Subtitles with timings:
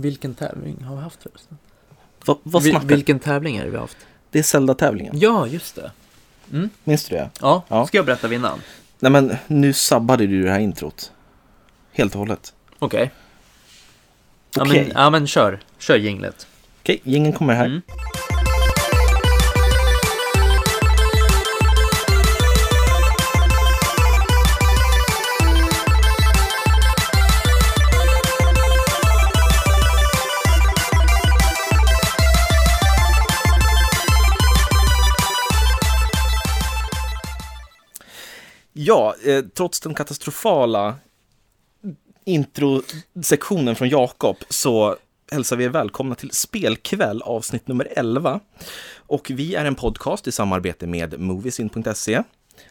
[0.00, 1.58] Vilken tävling har vi haft förresten?
[2.24, 3.96] Va, vad Vil- snackar vilken tävling är det vi har haft?
[4.30, 5.18] Det är Zelda-tävlingen.
[5.18, 5.90] Ja, just det.
[6.52, 6.70] Mm.
[6.84, 7.30] Minns du det?
[7.40, 7.86] Ja, Ja.
[7.86, 8.58] ska jag berätta vinnaren?
[9.00, 11.12] Nej men nu sabbade du det här introt.
[11.92, 12.54] Helt och hållet.
[12.78, 13.10] Okej.
[14.54, 14.84] Ja, Okej.
[14.84, 15.60] men, ja, men kör.
[15.78, 16.46] Kör jinglet.
[16.82, 17.64] Okej, gingen kommer här.
[17.66, 17.82] Mm.
[39.28, 40.94] Eh, trots den katastrofala
[42.24, 44.96] introsektionen från Jakob så
[45.32, 48.40] hälsar vi er välkomna till Spelkväll avsnitt nummer 11.
[48.96, 52.22] Och vi är en podcast i samarbete med Moviesin.se.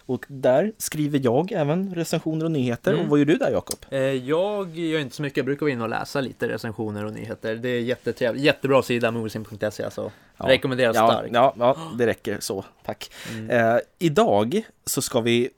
[0.06, 2.92] Och där skriver jag även recensioner och nyheter.
[2.94, 3.04] Mm.
[3.04, 3.78] Och vad gör du där Jakob?
[3.90, 7.14] Eh, Jag gör inte så mycket, jag brukar gå in och läsa lite recensioner och
[7.14, 7.56] nyheter.
[7.56, 10.12] Det är jättetrevligt, jättebra sida, moviesin.se alltså.
[10.38, 10.46] Ja.
[10.48, 11.34] Rekommenderas Ja, starkt.
[11.34, 12.66] ja, ja, det räcker så.
[12.86, 13.12] Tack.
[13.32, 13.50] Mm.
[13.50, 15.50] Eh, idag så ska vi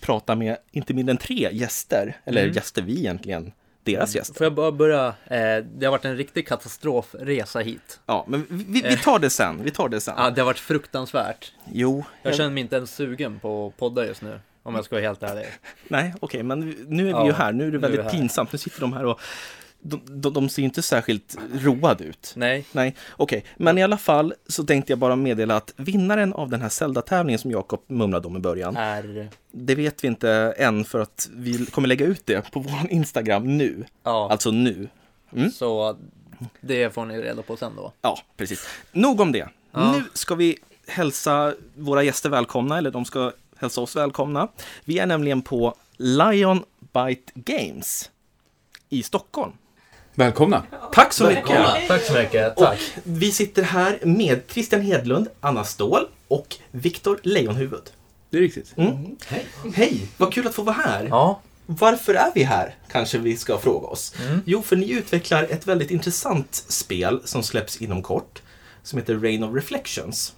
[0.00, 2.16] prata med inte mindre än tre gäster.
[2.24, 2.54] Eller Mm.
[2.54, 3.52] gäster vi egentligen.
[3.84, 4.34] Deras gäster.
[4.34, 5.06] Får jag bara börja?
[5.06, 8.00] Eh, det har varit en riktig katastrofresa hit.
[8.06, 9.62] Ja, men vi, vi, vi tar det sen.
[9.64, 10.14] Vi tar det sen.
[10.18, 11.52] Ja, det har varit fruktansvärt.
[11.72, 14.40] Jo, Jag känner mig inte ens sugen på att podda just nu.
[14.62, 15.46] Om jag ska vara helt ärlig.
[15.88, 17.52] Nej, okej, men nu är vi Ja, ju här.
[17.52, 18.10] Nu är det är väldigt här.
[18.10, 18.52] pinsamt.
[18.52, 19.20] Nu sitter de här och
[19.82, 22.32] de, de, de ser inte särskilt roade ut.
[22.36, 22.64] Nej.
[22.72, 23.44] Nej, okej.
[23.56, 27.38] Men i alla fall så tänkte jag bara meddela att vinnaren av den här Zelda-tävlingen
[27.38, 29.28] som Jakob mumlade om i början, Är...
[29.52, 33.58] det vet vi inte än för att vi kommer lägga ut det på vår Instagram
[33.58, 33.84] nu.
[34.02, 34.88] Ja, Alltså nu.
[35.32, 35.50] Mm.
[35.50, 35.96] så
[36.60, 37.92] det får ni reda på sen då.
[38.02, 38.66] Ja, precis.
[38.92, 39.48] Nog om det.
[39.72, 39.92] Ja.
[39.92, 44.48] Nu ska vi hälsa våra gäster välkomna, eller de ska hälsa oss välkomna.
[44.84, 48.10] Vi är nämligen på Lion Bite Games
[48.88, 49.52] i Stockholm.
[50.14, 50.62] Välkomna!
[50.92, 51.88] Tack så mycket!
[51.88, 52.58] Tack så mycket.
[52.58, 52.74] Och
[53.04, 57.82] vi sitter här med Christian Hedlund, Anna Ståhl och Viktor Lejonhuvud.
[58.30, 58.74] Det är riktigt.
[58.76, 59.16] Mm.
[59.74, 60.08] Hej!
[60.16, 61.06] Vad kul att få vara här!
[61.10, 61.40] Ja.
[61.66, 62.74] Varför är vi här?
[62.90, 64.14] Kanske vi ska fråga oss.
[64.26, 64.40] Mm.
[64.46, 68.42] Jo, för ni utvecklar ett väldigt intressant spel som släpps inom kort.
[68.82, 70.34] Som heter Rain of Reflections.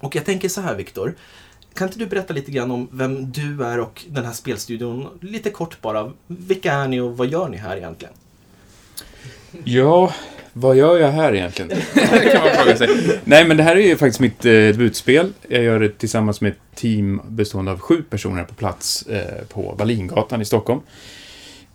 [0.00, 1.14] Och jag tänker så här, Viktor.
[1.74, 5.18] Kan inte du berätta lite grann om vem du är och den här spelstudion?
[5.20, 6.12] Lite kort bara.
[6.26, 8.14] Vilka är ni och vad gör ni här egentligen?
[9.64, 10.12] Ja,
[10.52, 11.70] vad gör jag här egentligen?
[12.32, 12.88] kan man fråga sig.
[13.24, 15.32] Nej, men det här är ju faktiskt mitt eh, debutspel.
[15.48, 19.74] Jag gör det tillsammans med ett team bestående av sju personer på plats eh, på
[19.78, 20.80] Wallingatan i Stockholm.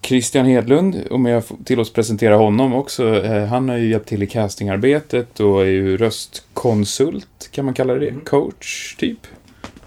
[0.02, 4.24] Christian Hedlund, om jag får tillåts presentera honom också, eh, han har ju hjälpt till
[4.24, 9.20] i castingarbetet och är ju röstkonsult, kan man kalla det Coach, typ.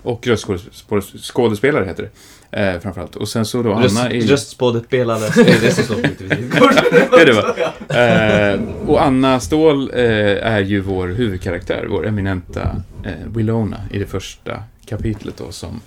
[0.03, 2.11] Och röstskådespelare heter det,
[2.51, 3.17] eh, framförallt.
[3.17, 4.27] Och sen så då Anna är ju...
[4.27, 6.01] Röstskådespelare, det är det som står på
[7.17, 7.55] Det är det va?
[7.99, 10.01] Eh, och Anna Ståhl eh,
[10.47, 15.81] är ju vår huvudkaraktär, vår eminenta eh, Willona i det första kapitlet då som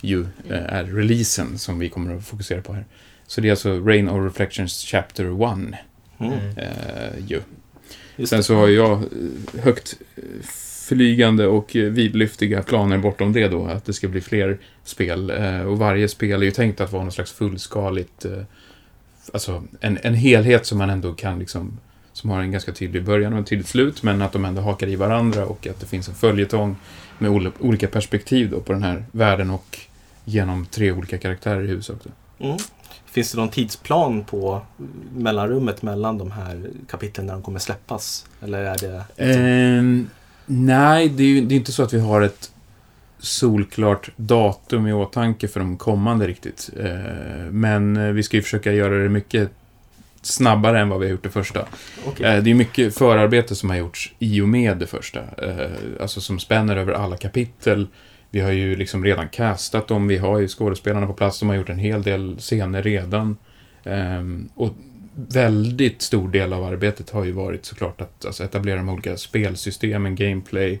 [0.00, 2.84] ju eh, är releasen som vi kommer att fokusera på här.
[3.26, 5.78] Så det är alltså Rain of Reflections Chapter 1.
[6.20, 6.32] Mm.
[6.56, 7.40] Eh, ju.
[8.16, 8.42] Just Sen det.
[8.42, 9.02] så har jag
[9.62, 9.94] högt
[10.88, 15.30] flygande och eh, vidlyftiga planer bortom det då, att det ska bli fler spel.
[15.30, 18.42] Eh, Och varje spel är ju tänkt att vara någon slags fullskaligt, eh,
[19.32, 21.78] alltså en, en helhet som man ändå kan liksom,
[22.12, 24.86] som har en ganska tydlig början och en tydligt slut, men att de ändå hakar
[24.86, 26.76] i varandra och att det finns en följetong
[27.18, 29.78] med ol- olika perspektiv då på den här världen och
[30.24, 31.96] genom tre olika karaktärer i huvudsak.
[32.38, 32.56] Mm.
[33.06, 34.62] Finns det någon tidsplan på
[35.16, 38.26] mellanrummet mellan de här kapitlen när de kommer släppas?
[38.42, 39.04] Eller är det...
[39.16, 40.10] Ehm,
[40.48, 42.50] nej, det är ju det är inte så att vi har ett
[43.18, 46.70] solklart datum i åtanke för de kommande riktigt.
[46.80, 49.50] Eh, men eh, vi ska ju försöka göra det mycket
[50.22, 51.66] snabbare än vad vi har gjort det första.
[52.06, 52.26] Okej.
[52.26, 55.20] Eh, det är mycket förarbete som har gjorts i och med det första.
[56.00, 57.86] Alltså som spänner över alla kapitel.
[58.30, 61.56] Vi har ju liksom redan castat dem, vi har ju skådespelarna på plats, de har
[61.56, 63.36] gjort en hel del scener redan.
[63.84, 64.74] Ehm, och
[65.26, 70.14] väldigt stor del av arbetet har ju varit såklart att alltså, etablera de olika spelsystemen,
[70.14, 70.80] gameplay,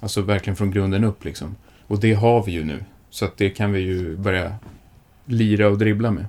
[0.00, 1.56] alltså verkligen från grunden upp liksom.
[1.86, 4.54] Och det har vi ju nu, så att det kan vi ju börja
[5.24, 6.26] lira och dribbla med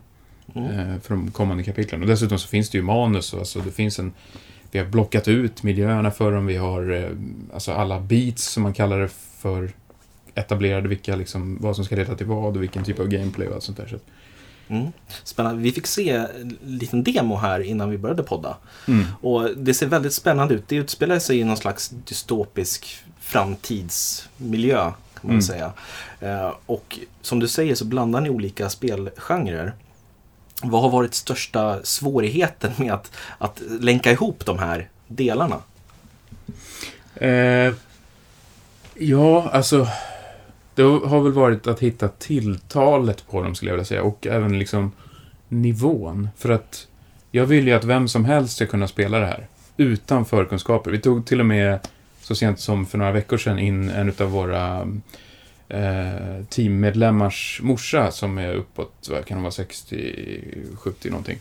[0.55, 0.79] Mm.
[0.79, 2.01] eh, för de kommande kapitlen.
[2.01, 4.13] Och dessutom så finns det ju manus, och alltså det finns en
[4.71, 7.09] vi har blockat ut miljöerna för dem, vi har eh,
[7.53, 9.07] alltså alla beats som man kallar det
[9.37, 9.71] för
[10.35, 13.53] etablerade, vilka liksom, vad som ska leda till vad och vilken typ av gameplay och
[13.53, 13.87] allt sånt där.
[13.87, 13.97] Så.
[14.67, 14.91] Mm.
[15.23, 15.61] Spännande.
[15.61, 18.57] Vi fick se en liten demo här innan vi började podda.
[18.87, 19.05] Mm.
[19.21, 20.63] Och det ser väldigt spännande ut.
[20.67, 25.41] Det utspelar sig i någon slags dystopisk framtidsmiljö kan man Mm.
[25.41, 25.71] säga.
[26.19, 29.73] Eh, och som du säger så blandar ni olika spelgenrer.
[30.65, 35.59] vad har varit största svårigheten med att, att länka ihop de här delarna?
[37.15, 37.73] Eh,
[38.95, 39.87] ja, alltså.
[40.75, 44.03] Det har väl varit att hitta tilltalet på dem, skulle jag vilja säga.
[44.03, 44.91] Och även liksom
[45.47, 46.29] nivån.
[46.37, 46.87] För att
[47.31, 49.47] jag vill ju att vem som helst ska kunna spela det här.
[49.77, 50.91] Utan förkunskaper.
[50.91, 51.79] Vi tog till och med
[52.21, 54.87] så sent som för några veckor sedan in en av våra
[55.69, 61.39] eh, teammedlemmars morsa som är uppåt, vad kan hon vara, 60-70 någonting.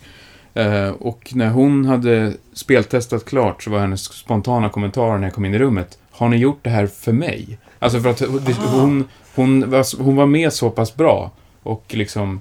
[0.55, 5.45] Eh, och när hon hade speltestat klart så var hennes spontana kommentar när jag kom
[5.45, 5.99] in i rummet.
[6.11, 7.59] Har ni gjort det här för mig?
[7.83, 8.21] Alltså för att
[8.59, 11.31] hon, hon, var, hon var med så pass bra.
[11.63, 12.41] Och liksom...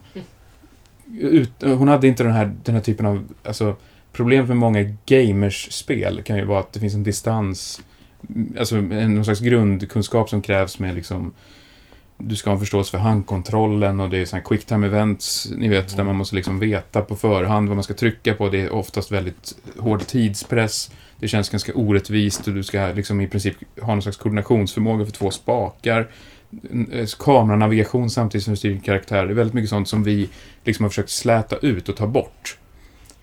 [1.19, 3.27] Ut, hon hade inte den här, den här typen av...
[3.43, 3.75] Alltså,
[4.11, 7.81] problemet med många gamers-spel kan ju vara att det finns en distans.
[8.59, 11.33] Alltså en, någon slags grundkunskap som krävs med liksom
[12.17, 15.67] du ska ha en förståelse för handkontrollen och det är sådana quick time events, ni
[15.67, 18.49] vet, där man måste liksom veta på förhand vad man ska trycka på.
[18.49, 20.91] Det är oftast väldigt hård tidspress.
[21.21, 25.11] Det känns ganska orättvist och du ska liksom i princip ha någon slags koordinationsförmåga för
[25.11, 26.07] två spakar.
[26.91, 29.25] Eh, Kameranavigation samtidigt som du styr din karaktär.
[29.25, 30.29] Det är väldigt mycket sånt som vi
[30.63, 32.57] liksom har försökt släta ut och ta bort.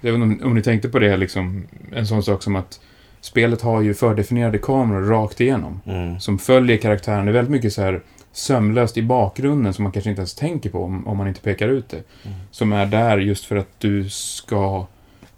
[0.01, 2.81] Jag vet inte om, om ni tänkte på det, liksom, en sån sak som att
[3.21, 5.81] spelet har ju fördefinierade kameror rakt igenom.
[5.87, 6.21] Mm.
[6.21, 7.25] Som följer karaktären.
[7.25, 8.03] Det är väldigt mycket så här
[8.33, 11.69] sömlöst i bakgrunden som man kanske inte ens tänker på om, om man inte pekar
[11.69, 12.03] ut det.
[12.23, 12.39] Mm.
[12.51, 14.87] Som är där just för att du ska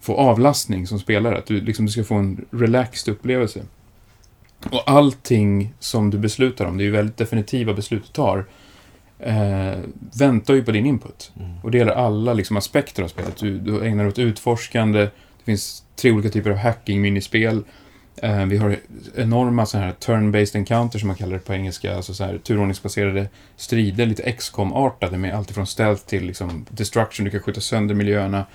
[0.01, 1.39] få avlastning som spelare.
[1.39, 3.63] Att du, liksom, du ska få en relaxed upplevelse.
[4.71, 8.45] Och allting som du beslutar om, det är ju väldigt definitiva beslut du tar,
[9.19, 9.79] eh,
[10.19, 11.33] väntar ju på din input.
[11.41, 11.51] Mm.
[11.63, 13.37] Och det gäller alla liksom, aspekter av spelet.
[13.37, 17.65] Du, du ägnar dig åt utforskande, det finns tre olika typer av hacking-minispel.
[18.17, 18.77] Eh, vi har
[19.17, 23.29] enorma så här turn-based encounters som man kallar det på engelska, alltså så här turordningsbaserade
[23.57, 28.47] strider, lite XCOM-artade med allt ifrån stealth till liksom destruction, du kan skjuta sönder miljöerna.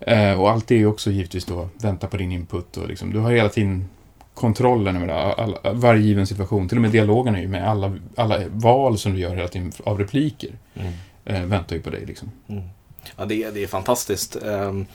[0.00, 3.12] Eh, och allt det är ju också givetvis då vänta på din input och liksom,
[3.12, 3.88] du har hela tiden
[4.34, 6.68] kontrollen över all, all, varje given situation.
[6.68, 9.72] Till och med dialogerna är ju med alla, alla val som du gör hela tiden
[9.84, 10.50] av repliker.
[10.74, 10.92] Mm.
[11.24, 12.30] Eh, väntar ju på dig liksom.
[12.48, 12.62] Mm.
[13.16, 14.36] Ja, det, är- det är fantastiskt.
[14.36, 14.86] Ehm,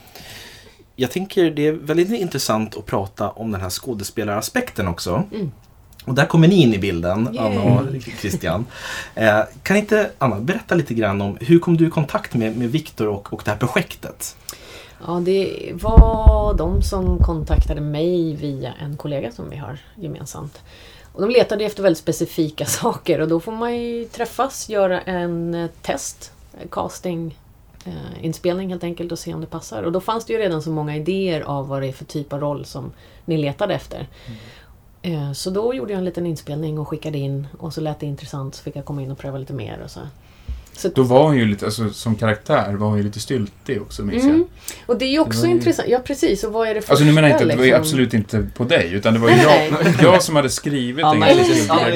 [0.96, 5.22] Jag tänker det är väldigt intressant att prata om den här skådespelaraspekten också.
[5.34, 5.50] Mm.
[6.04, 7.38] Och där kommer ni in i bilden, Yay.
[7.46, 7.86] Anna och
[8.20, 8.66] Christian.
[9.14, 12.70] Eh, kan inte Anna berätta lite grann om hur kom du i kontakt med, med
[12.70, 14.36] Viktor och, och det här projektet?
[15.06, 20.62] Ja, det var de som kontaktade mig via en kollega som vi har gemensamt.
[21.12, 25.54] Och de letade efter väldigt specifika saker och då får man ju träffas, göra en
[25.54, 27.38] eh, test, eh, casting,
[27.84, 29.82] eh, inspelning helt enkelt och se om det passar.
[29.82, 32.32] Och då fanns det ju redan så många idéer av vad det är för typ
[32.32, 32.92] av roll som
[33.24, 34.08] ni letade efter.
[35.02, 38.06] Eh, Så då gjorde jag en liten inspelning och skickade in och så lät det
[38.06, 40.00] intressant så fick jag komma in och pröva lite mer och så.
[40.76, 44.02] Så Då var hon ju lite, alltså som karaktär var hon ju lite styltig också
[44.02, 44.34] minns jag.
[44.34, 44.46] Mm.
[44.86, 45.88] Och det är ju också ju- intressant.
[45.88, 47.70] Ja precis, och vad är det första Alltså nu menar jag inte, det var ju
[47.70, 47.80] liksom?
[47.82, 49.94] absolut inte på dig, utan det var ju Nej, jag, nej.
[50.02, 51.34] jag som hade skrivit en Anna är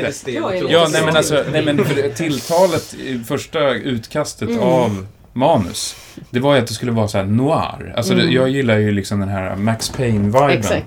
[0.02, 0.30] ganska.
[0.30, 4.60] Jag Ja, nej men alltså, nej men för det- tilltalet i första utkastet Mm.
[4.62, 5.06] av
[5.38, 5.96] manus,
[6.30, 7.94] det var ju att det skulle vara så här noir.
[7.96, 8.34] Alltså det, Mm.
[8.34, 10.82] jag gillar ju liksom den här Max Payne-viben.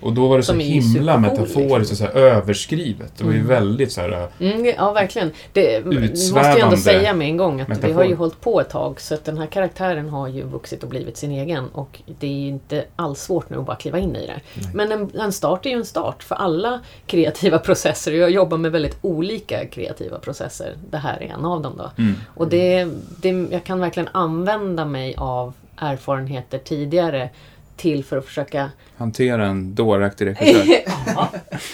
[0.00, 3.12] Och då var det så Som ju himla metaforiskt och så överskrivet.
[3.18, 3.48] Det var ju Mm.
[3.48, 5.30] väldigt så här, Mm, ja, verkligen.
[5.52, 7.94] Det vi måste Utsvävande ändå säga med en gång att vi metafor.
[7.94, 10.88] har ju hållit på ett tag så att den här karaktären har ju vuxit och
[10.88, 14.16] blivit sin egen och det är ju inte alls svårt nu att bara kliva in
[14.16, 14.40] i det.
[14.74, 18.12] Men en, en start är ju en start för alla kreativa processer.
[18.12, 20.74] Jag jobbar med väldigt olika kreativa processer.
[20.90, 21.90] Det här är en av dem då.
[22.02, 22.14] mm.
[22.34, 22.88] Och det,
[23.20, 27.30] det, jag kan verkligen använda mig av erfarenheter tidigare
[27.76, 30.82] till för att försöka hantera en dåraktig regissör.
[31.06, 31.30] ja,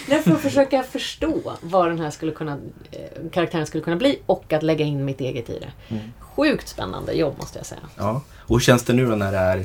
[0.09, 2.59] nej, för att försöka förstå vad den här skulle kunna,
[2.91, 5.95] eh, karaktären skulle kunna bli och att lägga in mitt eget i det.
[5.95, 6.13] Mm.
[6.19, 7.81] Sjukt spännande jobb måste jag säga.
[7.97, 8.23] Ja.
[8.39, 9.65] Och hur känns det nu då när det är,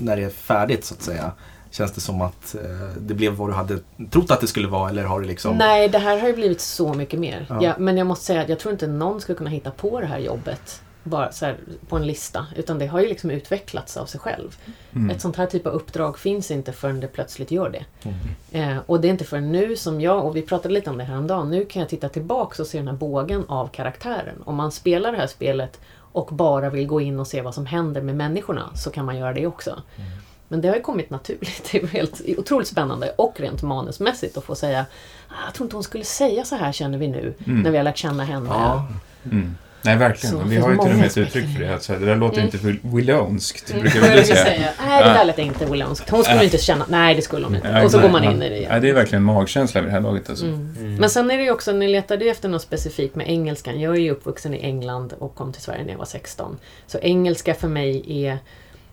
[0.00, 1.32] när det är färdigt så att säga?
[1.70, 2.60] Känns det som att eh,
[2.98, 3.78] det blev vad du hade
[4.10, 5.56] trott att det skulle vara eller har det liksom...
[5.56, 7.46] Nej, det här har ju blivit så mycket mer.
[7.48, 7.58] Ja.
[7.62, 10.06] Ja, men jag måste säga att jag tror inte någon skulle kunna hitta på det
[10.06, 11.56] här jobbet bara så här,
[11.88, 12.46] på en lista.
[12.56, 14.56] Utan det har ju liksom utvecklats av sig själv.
[14.94, 15.10] Mm.
[15.10, 17.84] Ett sånt här typ av uppdrag finns inte förrän det plötsligt gör det.
[18.52, 18.70] Mm.
[18.76, 21.04] Eh, och det är inte förrän nu som jag, och vi pratade lite om det
[21.04, 24.42] här om dagen, nu kan jag titta tillbaks och se den här bågen av karaktären.
[24.44, 27.66] Om man spelar det här spelet och bara vill gå in och se vad som
[27.66, 29.82] händer med människorna så kan man göra det också.
[30.48, 31.68] Men det har ju kommit naturligt.
[31.72, 34.86] Det är helt otroligt spännande och rent manusmässigt att få säga
[35.28, 37.60] "Ah, Jag tror inte hon skulle säga så här känner vi nu Mm.
[37.62, 38.48] när vi har lärt känna henne.
[38.50, 38.88] Ja.
[39.24, 39.54] Mm.
[39.84, 40.36] Nej, verkligen.
[40.36, 41.74] Så vi har ju till och med ett uttryck för det.
[41.74, 42.44] Att det där låter Mm.
[42.54, 43.82] inte Will- Willownskt, Mm.
[43.82, 44.44] brukar vi jag ska säga.
[44.46, 44.68] säga.
[44.86, 46.10] Nej, det där lät inte Willowskt.
[46.10, 46.44] Hon skulle Ja.
[46.44, 46.84] inte känna...
[46.88, 47.68] Nej, det skulle hon inte.
[47.68, 48.70] Ja, och så nej, går man man- in i det igen.
[48.74, 50.44] Ja, det är verkligen magkänsla vid det här laget alltså.
[50.46, 50.76] Mm.
[50.80, 50.96] Mm.
[50.96, 53.80] Men sen är det ju också, ni letade ju efter något specifikt med engelskan.
[53.80, 56.56] Jag är ju uppvuxen i England och kom till Sverige när jag var 16.
[56.86, 58.38] Så engelska för mig är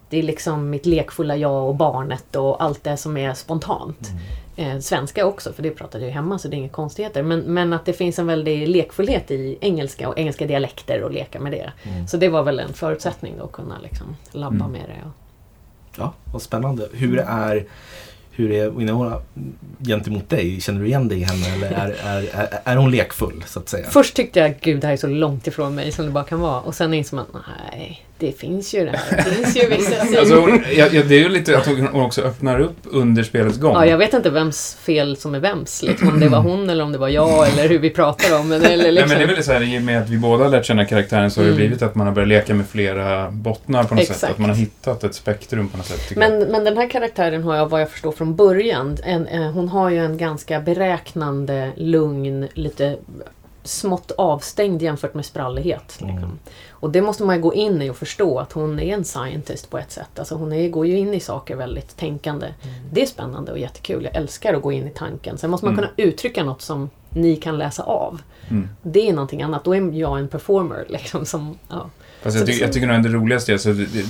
[0.09, 4.09] det är liksom mitt lekfulla jag och barnet och allt det som är spontant.
[4.55, 7.23] Eh, svenska också, för det pratade jag ju hemma så det är inga konstigheter.
[7.23, 11.39] Men, men att det finns en väldig lekfullhet i engelska och engelska dialekter och leka
[11.39, 11.71] med det.
[12.07, 14.71] Så det var väl en förutsättning då att kunna liksom labba Mm.
[14.71, 15.07] med det.
[15.07, 15.11] Och,
[15.97, 16.87] Ja, vad spännande.
[16.93, 17.65] Hur är,
[18.31, 19.21] hur är Winona
[19.79, 20.61] gentemot dig?
[20.61, 23.69] Känner du igen dig i henne eller är, är, är, är hon lekfull så att
[23.69, 23.87] säga?
[23.89, 26.39] Först tyckte jag gud det här är så långt ifrån mig som det bara kan
[26.39, 26.59] vara.
[26.61, 29.17] Och sen insåg man nej, det finns ju det här.
[29.17, 30.19] Det finns ju vissa sidor.
[30.19, 33.73] Alltså, hon, ja, det är ju lite att hon också öppnar upp under spelets gång.
[33.73, 35.83] Ja, jag vet inte vems fel som är vems.
[35.83, 38.49] Liksom, om det var hon eller om det var jag eller hur vi pratar om
[38.49, 38.55] det.
[38.55, 39.09] Eller Nej, liksom.
[39.09, 40.85] men det är väl så här, i och med att vi båda har lärt känna
[40.85, 41.57] karaktären så har det Mm.
[41.57, 44.15] blivit att man har börjat leka med flera bottnar på något sätt.
[44.15, 44.33] Exakt.
[44.33, 46.01] Att man har hittat ett spektrum på något sätt.
[46.09, 46.17] jag.
[46.17, 49.69] Men, men den här karaktären har jag, vad jag förstår från början, en, eh, hon
[49.69, 52.95] har ju en ganska beräknande, lugn, lite
[53.63, 55.97] smått avstängd jämfört med sprallighet.
[55.99, 56.17] Liksom.
[56.17, 56.39] Mm.
[56.69, 59.69] Och det måste man ju gå in i och förstå att hon är en scientist
[59.69, 60.19] på ett sätt.
[60.19, 62.47] Alltså hon är, går ju in i saker väldigt tänkande.
[62.91, 64.03] Det är spännande och jättekul.
[64.03, 65.37] Jag älskar att gå in i tanken.
[65.37, 65.85] Sen måste man Mm.
[65.85, 68.21] kunna uttrycka något som ni kan läsa av.
[68.49, 68.69] Mm.
[68.81, 69.63] Det är någonting annat.
[69.63, 70.85] Då är jag en performer.
[70.89, 71.89] Liksom, som, ja.
[72.21, 74.05] Fast jag, tycker, jag tycker nog det roligaste är, alltså, det, det,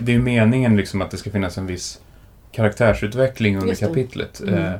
[0.00, 2.00] det är meningen liksom att det ska finnas en viss
[2.52, 4.40] karaktärsutveckling under kapitlet.
[4.40, 4.78] Mm.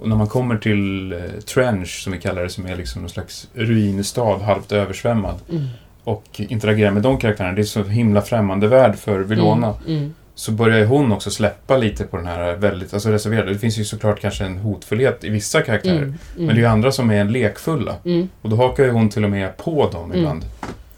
[0.00, 1.18] Och när man kommer till eh,
[1.54, 5.64] Trench, som vi kallar det, som är liksom någon slags ruinstad, halvt översvämmad, Mm.
[6.04, 9.74] och interagerar med de karaktärerna, det är så himla främmande värld för Vilona.
[9.86, 9.98] Mm.
[9.98, 10.14] Mm.
[10.34, 13.52] Så börjar hon också släppa lite på den här väldigt, alltså reserverade.
[13.52, 15.96] Det finns ju såklart kanske en hotfullhet i vissa karaktärer.
[16.02, 16.14] Mm.
[16.36, 17.94] Men det är ju andra som är lekfulla.
[18.04, 18.28] Mm.
[18.42, 20.18] Och då hakar ju hon till och med på dem Mm.
[20.18, 20.44] ibland.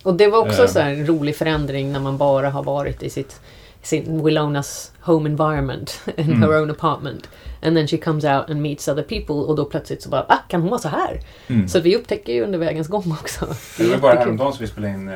[0.03, 0.87] Och det var också Eh.
[0.87, 3.41] en rolig förändring när man bara har varit i sitt,
[3.83, 6.43] sin Willonas home environment, in Mm.
[6.43, 7.29] her own apartment.
[7.63, 10.39] And then she comes out and meets other people och då plötsligt så bara, ah,
[10.49, 11.21] kan hon vara så här?
[11.49, 11.69] Mm.
[11.69, 13.47] Så vi upptäcker ju under vägens gång också.
[13.79, 15.15] Det var bara häromdagen som vi spelade in eh,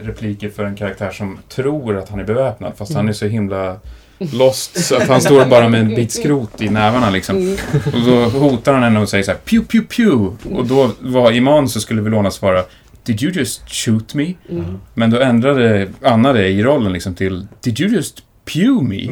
[0.00, 3.76] repliker för en karaktär som tror att han är beväpnad fast han är så himla
[4.32, 7.36] lost så att han står bara med en bit skrot i nävarna liksom.
[7.36, 7.56] Mm.
[7.86, 11.32] Och så hotar han henne och säger så här pew pew pew och då var
[11.32, 12.64] i manus så skulle Vilona svara
[13.04, 14.34] Did you just shoot me?
[14.50, 14.80] Mm.
[14.94, 19.08] Men då ändrade Anna det i rollen liksom till Did you just pew me?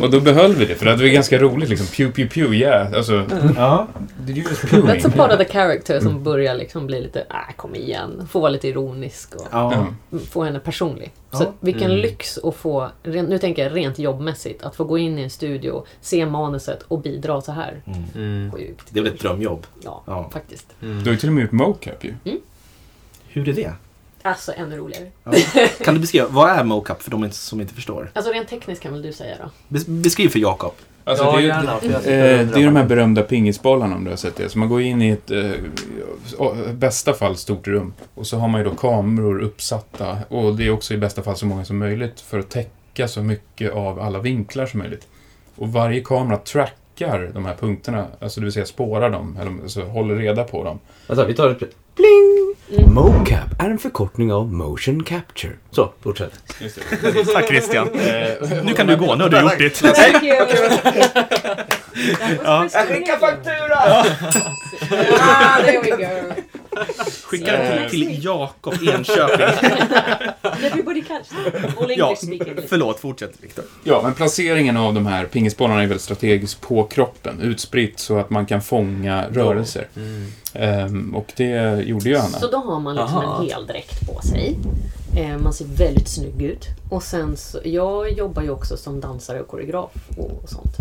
[0.02, 1.86] och då behöll vi det för det var ganska roligt liksom.
[1.86, 2.92] Pew pew pew, yeah.
[2.96, 3.26] Alltså,
[3.56, 3.86] Ja,
[4.26, 4.92] did you just pew me?
[4.94, 8.40] That's a part of the character som börjar liksom bli lite, äh, kom igen, få
[8.40, 9.86] vara lite ironisk och ja.
[10.10, 10.18] Ja.
[10.30, 11.12] få henne personlig.
[11.30, 11.38] Ja.
[11.38, 11.96] Så vilken Mm.
[12.02, 15.84] lyx att få, nu tänker jag rent jobbmässigt, att få gå in i en studio,
[16.00, 17.82] se manuset och bidra så här.
[17.86, 18.04] Mm.
[18.14, 18.50] Mm.
[18.90, 19.66] Det är väl ett drömjobb.
[19.84, 20.30] Ja, Ja.
[20.32, 20.66] faktiskt.
[20.82, 20.98] Mm.
[20.98, 22.14] Du har ju till och med gjort mocap ju.
[23.34, 23.72] Hur är det?
[24.22, 25.06] Alltså ännu roligare.
[25.24, 25.32] Ja.
[25.84, 28.10] Kan du beskriva, vad är mocap för de som inte förstår?
[28.14, 29.50] Alltså rent tekniskt kan väl du säga då?
[29.76, 30.72] Bes- Beskriv för Jakob.
[31.04, 31.72] Alltså, ja, det, är ju- gärna.
[31.72, 34.48] Eh, och det är de här berömda pingisbollarna om du har sett det.
[34.48, 35.50] Så man går in i ett, eh,
[36.70, 37.92] i bästa fall, stort rum.
[38.14, 40.18] Och så har man ju då kameror uppsatta.
[40.28, 43.22] Och det är också i bästa fall så många som möjligt för att täcka så
[43.22, 45.06] mycket av alla vinklar som möjligt.
[45.56, 49.82] Och varje kamera trackar de här punkterna, alltså det vill säga spårar dem, eller alltså
[49.82, 50.78] håller reda på dem.
[51.08, 51.62] Vänta, vi tar ett...
[52.78, 52.94] Mm.
[52.94, 55.52] Mocap är en förkortning av motion capture.
[55.70, 56.32] Så, fortsätt.
[57.32, 57.88] Tack Christian.
[57.94, 59.74] Eh, Nu kan du gå, nu har du gjort ditt.
[59.94, 60.36] Thank you!
[62.44, 62.68] Ja.
[62.72, 63.76] Jag skickar faktura!
[65.20, 66.34] ah, there we go.
[67.24, 69.46] Skicka den till, till Jakob Enköping.
[70.62, 71.78] Everybody catch that.
[71.82, 72.56] All Ja, speaking.
[72.68, 73.64] förlåt, fortsätt Viktor.
[73.84, 77.40] Ja, men placeringen av de här pingisbollarna är väldigt strategisk på kroppen.
[77.40, 79.86] Utspritt så att man kan fånga rörelser.
[79.96, 80.32] Mm.
[80.54, 82.38] Ehm, och det gjorde ju Anna.
[82.38, 83.42] Så då har man liksom Aha.
[83.42, 84.56] en hel dräkt på sig.
[85.16, 86.66] Eh, man ser väldigt snygg ut.
[86.90, 90.76] Och sen så, jag jobbar ju också som dansare och koreograf och, och sånt.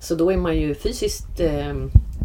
[0.00, 1.74] Så då är man ju fysiskt eh,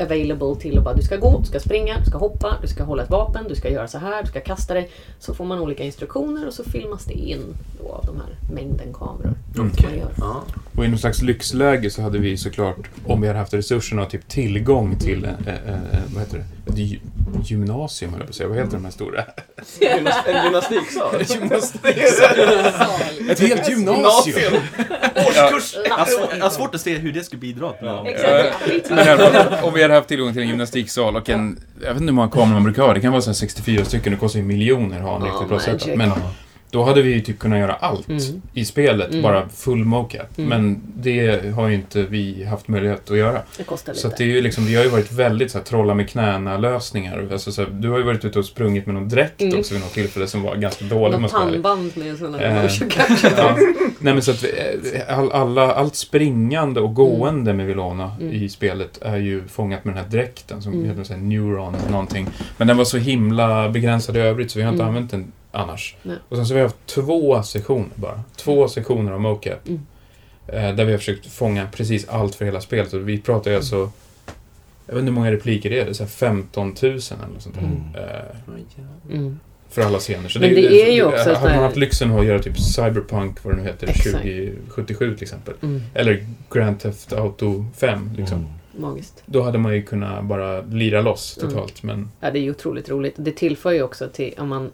[0.01, 2.84] available till att bara du ska gå, du ska springa, du ska hoppa, du ska
[2.84, 4.89] hålla ett vapen, du ska göra så här, du ska kasta dig.
[5.20, 8.94] Så får man olika instruktioner och så filmas det in då av de här mängden
[8.94, 9.34] kameror.
[9.98, 10.12] Gör.
[10.18, 10.44] Ja.
[10.75, 14.27] Och i något slags lyxläge så hade vi såklart, om vi hade haft resurserna, typ
[14.27, 15.80] tillgång till, eh, eh, eh,
[16.13, 17.00] vad heter det, ett gy-
[17.43, 18.50] gymnasium höll jag på att säga.
[18.50, 19.24] Vad heter de här stora?
[19.79, 21.15] En gymnastiksal?
[23.31, 24.53] Ett helt gymnasium!
[25.15, 25.75] Årskurs!
[25.86, 25.95] Jag
[26.43, 29.93] har svårt- att se hur det skulle bidra till i alla fall, Om vi hade
[29.93, 32.83] haft tillgång till en gymnastiksal och en, jag vet inte hur många kameror man brukar
[32.83, 35.21] ha, det kan vara så här 64 stycken, det kostar ju miljoner att ha en
[35.21, 35.81] Ja, riktigt bra magic.
[35.83, 35.97] setup.
[35.97, 36.12] Men
[36.77, 38.22] då hade vi ju typ kunnat göra allt Mm.
[38.53, 39.22] i spelet, Mm.
[39.22, 40.38] bara full mocap.
[40.38, 40.50] Mm.
[40.50, 43.41] Men det har ju inte vi haft möjlighet att göra.
[43.57, 44.01] Det kostar lite.
[44.10, 47.27] Så det är ju liksom, vi har ju varit väldigt så här, trolla med knäna-lösningar.
[47.31, 49.60] Alltså, så här, du har ju varit ute och sprungit med någon dräkt Mm.
[49.60, 52.65] också vid något tillfälle som var ganska dålig Något pannband med sådana Eh.
[53.38, 53.57] Ja.
[54.00, 54.48] Nej men så att vi,
[55.07, 58.34] eh, all, alla, allt springande och gående med Vilona Mm.
[58.34, 60.86] i spelet är ju fångat med den här dräkten som Mm.
[60.89, 62.27] heter så här Neuron någonting.
[62.57, 64.96] Men den var så himla begränsad i övrigt så vi har inte Mm.
[64.96, 65.96] använt den annars.
[66.04, 66.18] Nej.
[66.30, 68.24] Och sen så har vi haft två sektioner bara.
[68.36, 69.68] Två sektioner av mocap.
[69.68, 69.82] Mm.
[70.48, 72.94] Eh, där vi har försökt fånga precis allt för hela spelet.
[72.94, 73.92] Och vi pratar ju alltså
[74.89, 76.94] jag vet inte hur många repliker det är, det är så här 15 000 eller
[77.34, 77.62] något sånt där.
[77.62, 78.10] Mm.
[78.10, 79.39] Eh, Mm.
[79.70, 80.30] för alla scener.
[80.30, 83.54] Så Men det är ju också Hade man haft lyxen att göra typ Cyberpunk, vad
[83.54, 84.16] det nu heter, Exakt.
[84.16, 85.54] 2077 till exempel.
[85.62, 85.82] Mm.
[85.94, 88.38] Eller Grand Theft Auto 5, liksom.
[88.38, 88.51] Mm.
[88.92, 89.24] Magiskt.
[89.25, 91.50] Då hade man ju kunnat bara lira loss Mm.
[91.54, 91.84] totalt.
[91.84, 93.13] Men Ja, det är ju otroligt roligt.
[93.18, 94.72] Det tillför ju också till, om man,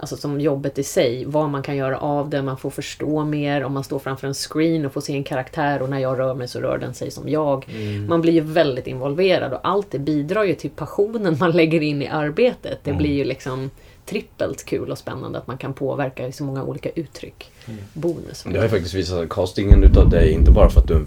[0.00, 3.64] alltså som jobbet i sig, vad man kan göra av det, man får förstå mer,
[3.64, 6.34] om man står framför en screen och får se en karaktär och när jag rör
[6.34, 7.66] mig så rör den sig som jag.
[7.68, 8.06] Mm.
[8.06, 12.02] Man blir ju väldigt involverad och allt det bidrar ju till passionen man lägger in
[12.02, 12.78] i arbetet.
[12.84, 13.02] Det Mm.
[13.02, 13.70] blir ju liksom
[14.06, 17.50] trippelt kul och spännande att man kan påverka i så många olika uttryck.
[17.66, 17.80] Mm.
[17.92, 18.42] Bonus.
[18.42, 21.06] Det har ju faktiskt visat sig castingen utav dig, inte bara för att du pa-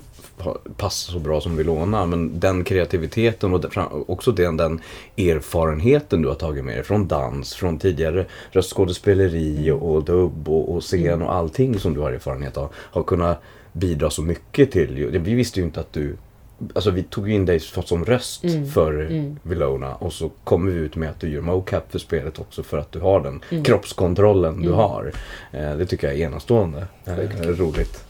[0.77, 3.65] passar så bra som Vilona, men den kreativiteten och
[4.07, 4.79] också den, den
[5.17, 10.81] erfarenheten du har tagit med dig från dans, från tidigare röstskådespeleri och dubb och, och
[10.83, 13.41] scen och allting som du har erfarenhet av, har kunnat
[13.73, 15.19] bidra så mycket till.
[15.23, 16.15] Vi visste ju inte att du
[16.75, 18.65] Alltså vi tog in dig som röst Mm.
[18.67, 19.39] för Mm.
[19.43, 22.77] Vilona och så kommer vi ut med att du gör mocap för spelet också för
[22.77, 23.63] att du har den Mm.
[23.63, 24.77] kroppskontrollen du Mm.
[24.79, 25.11] har.
[25.51, 26.87] Eh, det tycker jag är enastående.
[27.05, 28.03] Eh, roligt.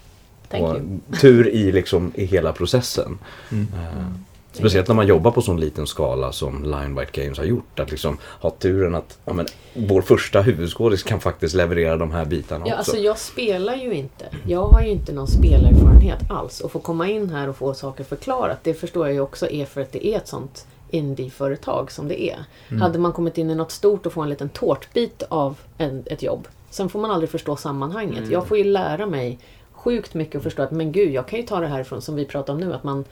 [0.51, 0.99] Thank och you.
[1.21, 3.17] tur i, liksom, i hela processen.
[3.51, 3.67] Mm.
[3.73, 4.05] Eh,
[4.51, 7.79] speciellt när man jobbar på sån liten skala som Line White Games har gjort.
[7.79, 12.25] Att liksom ha turen att ja, men, vår första huvudskådis kan faktiskt leverera de här
[12.25, 12.91] bitarna Ja, också.
[12.91, 14.25] alltså jag spelar ju inte.
[14.47, 16.61] Jag har ju inte någon spelerfarenhet alls.
[16.61, 19.65] Och få komma in här och få saker förklarat, det förstår jag ju också är
[19.65, 22.45] för att det är ett sånt indie-företag som det är.
[22.69, 22.81] Mm.
[22.81, 26.23] Hade man kommit in i något stort och få en liten tårtbit av en, ett
[26.23, 28.17] jobb, sen får man aldrig förstå sammanhanget.
[28.17, 28.31] Mm.
[28.31, 29.39] Jag får ju lära mig
[29.83, 32.25] sjukt mycket och förstå att men gud, jag kan ju ta det härifrån som vi
[32.25, 33.05] pratar om nu, att man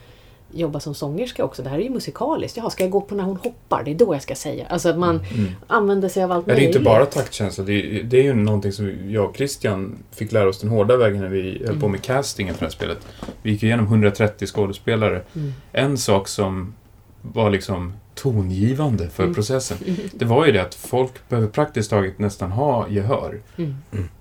[0.52, 1.64] jobbar som sångerska också.
[1.64, 2.58] Det här är ju musikaliskt.
[2.58, 3.84] Jaha, ska jag gå på när hon hoppar?
[3.84, 4.66] Det är då jag ska säga.
[4.70, 5.52] Alltså att man Mm.
[5.68, 6.86] använder sig av allt Ja, det är inte möjligt.
[6.86, 7.64] bara taktkänsla.
[7.64, 10.98] Det är, det är ju någonting som jag och Christian fick lära oss den hårda
[10.98, 11.92] vägen när vi höll på Mm.
[11.92, 13.08] med castingen för det här spelet.
[13.42, 15.22] Vi gick igenom 130 skådespelare.
[15.36, 15.54] Mm.
[15.72, 16.74] En sak som
[17.22, 19.36] var liksom tongivande för Mm.
[19.36, 19.78] processen,
[20.14, 23.40] det var ju det att folk behöver praktiskt taget nästan ha gehör.
[23.58, 23.76] Mm.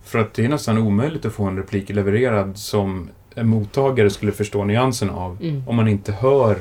[0.04, 4.32] För att det är nästan omöjligt att få en replik levererad som en mottagare skulle
[4.32, 5.62] förstå nyansen av Mm.
[5.66, 6.56] om man inte hör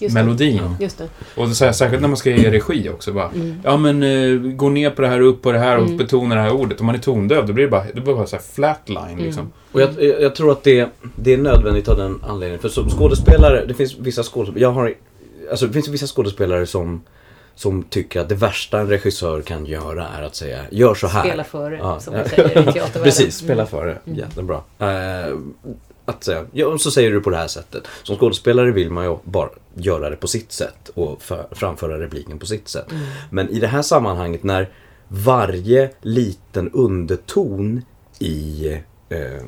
[0.00, 0.22] Just det.
[0.22, 0.60] melodin.
[0.80, 1.08] Just det.
[1.36, 3.12] Och så här, särskilt när man ska ge regi också.
[3.12, 3.54] Bara, Mm.
[3.64, 5.96] Ja men eh, gå ner på det här, upp på det här och Mm.
[5.96, 6.80] betona det här ordet.
[6.80, 9.24] Om man är tondöv då blir det bara, det blir bara så här flatline Mm.
[9.24, 9.52] liksom.
[9.72, 12.60] Och jag, jag jag tror att det, det är nödvändigt av den anledningen.
[12.60, 14.94] För som skådespelare, det finns vissa skådespelare, jag har,
[15.50, 17.02] alltså det finns vissa skådespelare som,
[17.54, 21.22] som tycker att det värsta en regissör kan göra är att säga gör så här.
[21.24, 22.00] Spela före, Ja.
[22.00, 23.02] som man säger i teatervärlden.
[23.02, 23.66] Precis, spela Mm.
[23.66, 23.98] före.
[24.06, 24.18] Mm.
[24.18, 24.60] Jättebra.
[24.78, 25.36] Eh,
[26.04, 27.82] att säga, ja, och så säger du på det här sättet.
[28.02, 32.38] Som skådespelare vill man ju bara göra det på sitt sätt och för, framföra repliken
[32.38, 32.90] på sitt sätt.
[32.92, 33.02] Mm.
[33.30, 34.70] Men i det här sammanhanget när
[35.08, 37.82] varje liten underton
[38.18, 38.76] i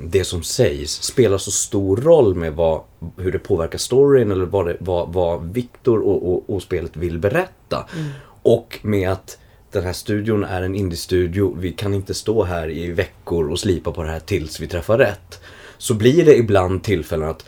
[0.05, 2.81] det som sägs spelar så stor roll med vad,
[3.16, 7.18] hur det påverkar storyn eller vad, det, vad, vad Victor och, och, och spelet vill
[7.18, 7.88] berätta.
[7.96, 8.11] Mm.
[8.42, 9.38] Och med att
[9.72, 13.92] den här studion är en indie-studio, vi kan inte stå här i veckor och slipa
[13.92, 15.40] på det här tills vi träffar rätt.
[15.79, 17.44] Så blir det ibland tillfällen att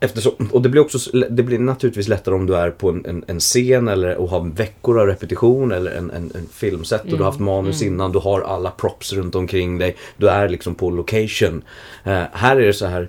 [0.00, 0.98] Eftersom, och det blir också
[1.30, 4.40] det blir naturligtvis lättare om du är på en, en, en scen eller och har
[4.56, 7.94] veckor av repetition eller en, en, en filmset och du har haft manus Mm.
[7.94, 9.96] innan, du har alla props runt omkring dig.
[10.16, 11.62] Du är liksom på location.
[12.04, 13.08] Eh, här är det så här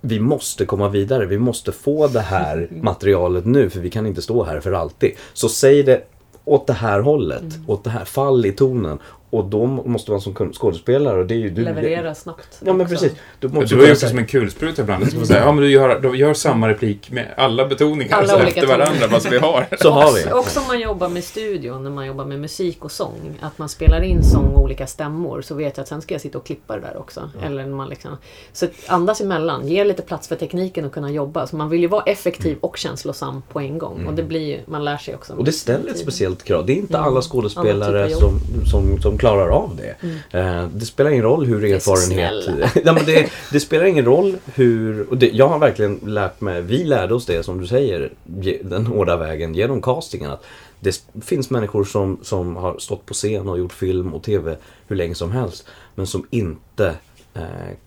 [0.00, 4.22] vi måste komma vidare, vi måste få det här materialet nu för vi kan inte
[4.22, 5.10] stå här för alltid.
[5.32, 6.02] Så säg det
[6.44, 7.64] åt det här hållet, Mm.
[7.70, 8.98] åt det här, fall i tonen.
[9.30, 11.62] Och då måste man som skådespelare, och det är ju du.
[11.64, 12.60] Leverera snabbt.
[12.64, 12.94] Ja men också.
[12.94, 13.12] precis.
[13.40, 15.04] Du måste Du var ju kunna också säga- som en kulspruta ibland.
[15.04, 18.28] Du får säga, ja men du gör, du gör samma replik med alla betoningar Alla
[18.28, 19.66] så olika efter varandra fast vi har.
[19.80, 20.32] Så har vi.
[20.32, 23.38] Också om man jobbar med studion, när man jobbar med musik och sång.
[23.40, 25.42] Att man spelar in sång och olika stämmor.
[25.42, 27.30] Så vet jag att sen ska jag sitta och klippa det där också.
[27.42, 28.16] Eller när man liksom,
[28.52, 29.68] så andas emellan.
[29.68, 31.46] Ge lite plats för tekniken att kunna jobba.
[31.46, 34.06] Så man vill ju vara effektiv och känslosam på en gång.
[34.06, 35.32] Och det blir ju, man lär sig också.
[35.32, 36.66] Och det ställer ett speciellt krav.
[36.66, 37.08] Det är inte Mm.
[37.08, 38.38] alla skådespelare typ som,
[38.70, 39.94] som, som som klarar av det.
[40.38, 41.72] Eh, det spelar ingen roll hur Mm.
[41.76, 42.44] erfarenhet...
[42.44, 42.70] snälla.
[42.84, 45.06] ja, det, det spelar ingen roll hur...
[45.10, 48.60] Och det, jag har verkligen lärt mig, vi lärde oss det som du säger, ge-
[48.62, 50.30] den hårda vägen genom castingen.
[50.30, 50.44] Att
[50.80, 54.56] det finns människor som, som har stått på scen och gjort film och TV
[54.88, 55.66] hur länge som helst.
[55.94, 56.94] Men som inte
[57.34, 57.42] eh,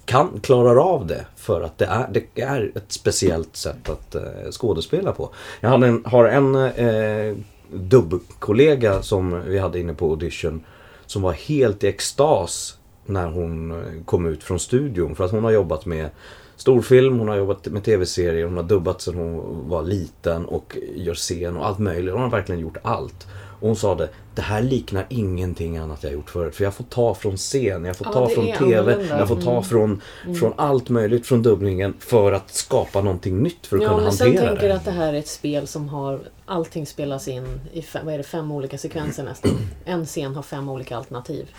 [0.05, 1.25] kan, klarar av det.
[1.35, 5.29] För att det är, det är ett speciellt sätt att eh, skådespela på.
[5.61, 7.35] Jag en, har en eh,
[7.71, 10.63] dubbkollega som vi hade inne på audition.
[11.09, 15.15] Som var helt i extas när hon eh, kom ut från studion.
[15.15, 16.09] För att hon har jobbat med
[16.55, 21.13] storfilm, hon har jobbat med tv-serier, hon har dubbat sedan hon var liten och gör
[21.13, 22.13] scen och allt möjligt.
[22.13, 23.27] Hon har verkligen gjort allt.
[23.59, 26.55] Och hon sa det, det här liknar ingenting annat jag gjort förut.
[26.55, 29.19] För jag får ta från scen, jag får Ja, ta från TV, annorlunda.
[29.19, 29.63] jag får ta Mm.
[29.63, 30.01] från,
[30.39, 34.11] från allt möjligt från dubbningen för att skapa någonting nytt för att Ja, kunna men
[34.11, 34.67] sen hantera tänker det.
[34.69, 38.13] jag att det här är ett spel som har allting spelas in i fem, vad
[38.13, 39.51] är det, fem olika sekvenser nästan.
[39.85, 41.49] En scen har fem olika alternativ.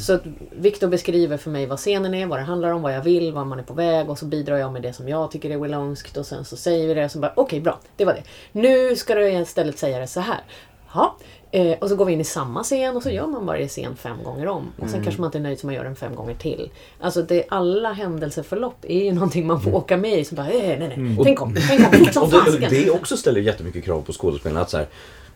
[0.00, 3.02] Så att Viktor beskriver för mig vad scenen är, vad det handlar om, vad jag
[3.02, 5.50] vill, var man är på väg och så bidrar jag med det som jag tycker
[5.50, 8.14] är Willonskt och sen så säger vi det och så bara okej bra, det var
[8.14, 8.22] det.
[8.52, 10.40] Nu ska du istället säga det så här.
[10.94, 11.16] Ja.
[11.54, 13.96] Eh, och så går vi in i samma scen och så gör man varje scen
[13.96, 14.72] fem gånger om.
[14.78, 16.70] Och sen kanske man inte är nöjd så man gör den fem gånger till.
[17.00, 20.24] Alltså det, alla händelseförlopp är ju någonting man får åka med i.
[20.24, 23.84] Så bara, eh, nej, nej, tänk om, tänk om, som det, det också ställer jättemycket
[23.84, 24.60] krav på skådespelarna.
[24.60, 24.86] Att så här,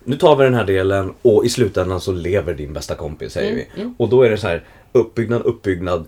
[0.05, 3.53] nu tar vi den här delen och i slutändan så lever din bästa kompis, säger
[3.53, 3.93] Mm, vi.
[3.97, 6.05] Och då är det så här, uppbyggnad, uppbyggnad,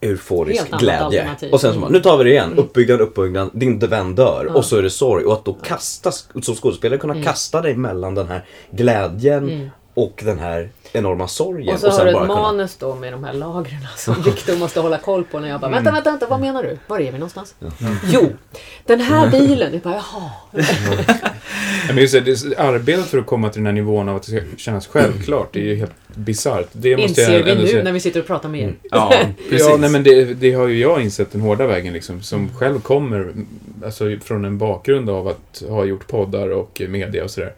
[0.00, 1.28] euforisk Helt glädje.
[1.52, 1.92] Och sen så bara, Mm.
[1.92, 2.54] nu tar vi det igen.
[2.58, 4.44] Uppbyggnad, uppbyggnad, din vän dör.
[4.48, 4.54] Ja.
[4.54, 5.24] Och så är det sorg.
[5.24, 7.24] Och att då kastas, som skådespelare kunna Mm.
[7.24, 11.74] kasta dig mellan den här glädjen och den här enorma sorgen.
[11.74, 14.56] Och så har du ett bara kunna- manus då med de här lagren som Viktor
[14.58, 15.76] måste hålla koll på när jag bara Mm.
[15.84, 16.78] vänta, vänta, vänta, vad menar du?
[16.86, 17.54] Var är vi någonstans?
[18.12, 18.32] Jo,
[18.86, 19.72] den här bilen.
[19.72, 20.30] Jag bara jaha.
[21.88, 24.28] Ja, Men just det, arbetet för att komma till den här nivån av att det
[24.28, 26.66] ska kännas självklart, det är ju helt bisarrt.
[26.72, 27.82] Det måste Inser jag vi nu säga.
[27.84, 28.74] när vi sitter och pratar med er.
[28.90, 29.12] Ja,
[29.50, 29.68] precis.
[29.68, 32.80] Ja, nej, men det, det har ju jag insett den hårda vägen liksom, som själv
[32.80, 33.46] kommer mm,
[33.84, 37.52] alltså, från en bakgrund av att ha gjort poddar och media och sådär.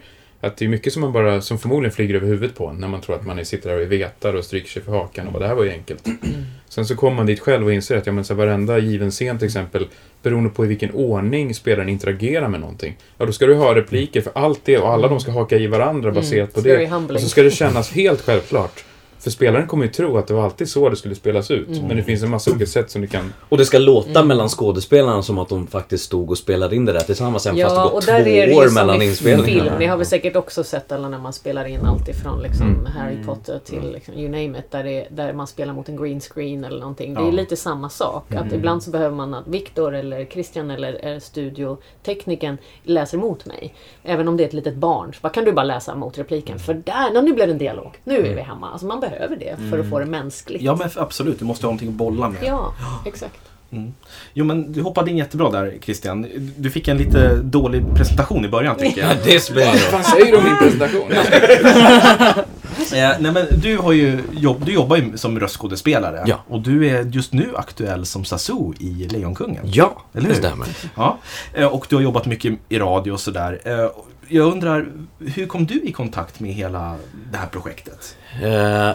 [0.44, 2.88] Att det är mycket som man bara, som förmodligen flyger över huvudet på en när
[2.88, 5.38] man tror att man sitter där och vetar och stryker sig för hakan och bara,
[5.38, 6.06] det här var ju enkelt.
[6.68, 9.10] Sen så kommer man dit själv och inser att ja, men, så här, varenda given
[9.10, 9.86] scen till exempel,
[10.22, 14.20] beroende på i vilken ordning spelaren interagerar med någonting, ja då ska du ha repliker
[14.20, 17.14] för allt det och alla de ska haka i varandra baserat på very det.
[17.14, 18.84] Och så ska det kännas helt självklart.
[19.22, 21.68] För spelaren kommer ju tro att det var alltid så det skulle spelas ut.
[21.68, 21.86] Mm.
[21.88, 23.32] Men det finns en massa olika sätt som du kan...
[23.48, 24.28] Och det ska låta Mm.
[24.28, 27.74] mellan skådespelarna som att de faktiskt stod och spelade in det där tillsammans sen fast
[27.74, 29.64] det Ja, gått och två där är det år mellan inspelningarna.
[29.64, 29.78] film.
[29.78, 32.86] Ni har väl säkert också sett alla när man spelar in allt ifrån liksom Mm.
[32.86, 34.70] Harry Potter till liksom, you name it.
[34.70, 37.14] Där, det, där man spelar mot en green screen eller någonting.
[37.14, 37.28] Det Ja.
[37.28, 38.24] är lite samma sak.
[38.30, 38.46] Mm.
[38.46, 43.74] Att ibland så behöver man att Viktor eller Christian eller eh, studiotekniken läser mot mig.
[44.02, 45.12] Även om det är ett litet barn.
[45.22, 46.58] Så kan du bara läsa mot repliken?
[46.58, 47.98] För där, nu blev det en dialog.
[48.04, 48.70] Nu är vi hemma.
[48.70, 50.62] Alltså man behöver det för att få det mänskligt.
[50.62, 52.38] Ja men absolut, du måste ha någonting att bolla med.
[52.46, 52.74] Ja,
[53.06, 53.40] exakt.
[53.72, 53.92] Mm.
[54.34, 56.26] Jo men du hoppade in jättebra där Christian.
[56.56, 59.16] Du fick en lite dålig presentation i början tycker jag.
[59.24, 61.10] Det spelar Vad fan säger du om min presentation?
[62.92, 66.24] Eh, nej men du, har ju jobb, du jobbar ju som röstskådespelare.
[66.26, 66.36] Ja.
[66.48, 69.62] Och du är just nu aktuell som Sasu i Lejonkungen.
[69.64, 70.42] Ja, Eller det hur?
[70.42, 70.66] stämmer.
[70.96, 71.18] Ja.
[71.54, 73.60] Eh, och du har jobbat mycket i radio och sådär.
[73.64, 73.90] Eh,
[74.32, 76.96] jag undrar, hur kom du i kontakt med hela
[77.32, 78.16] det här projektet?
[78.42, 78.90] Eh,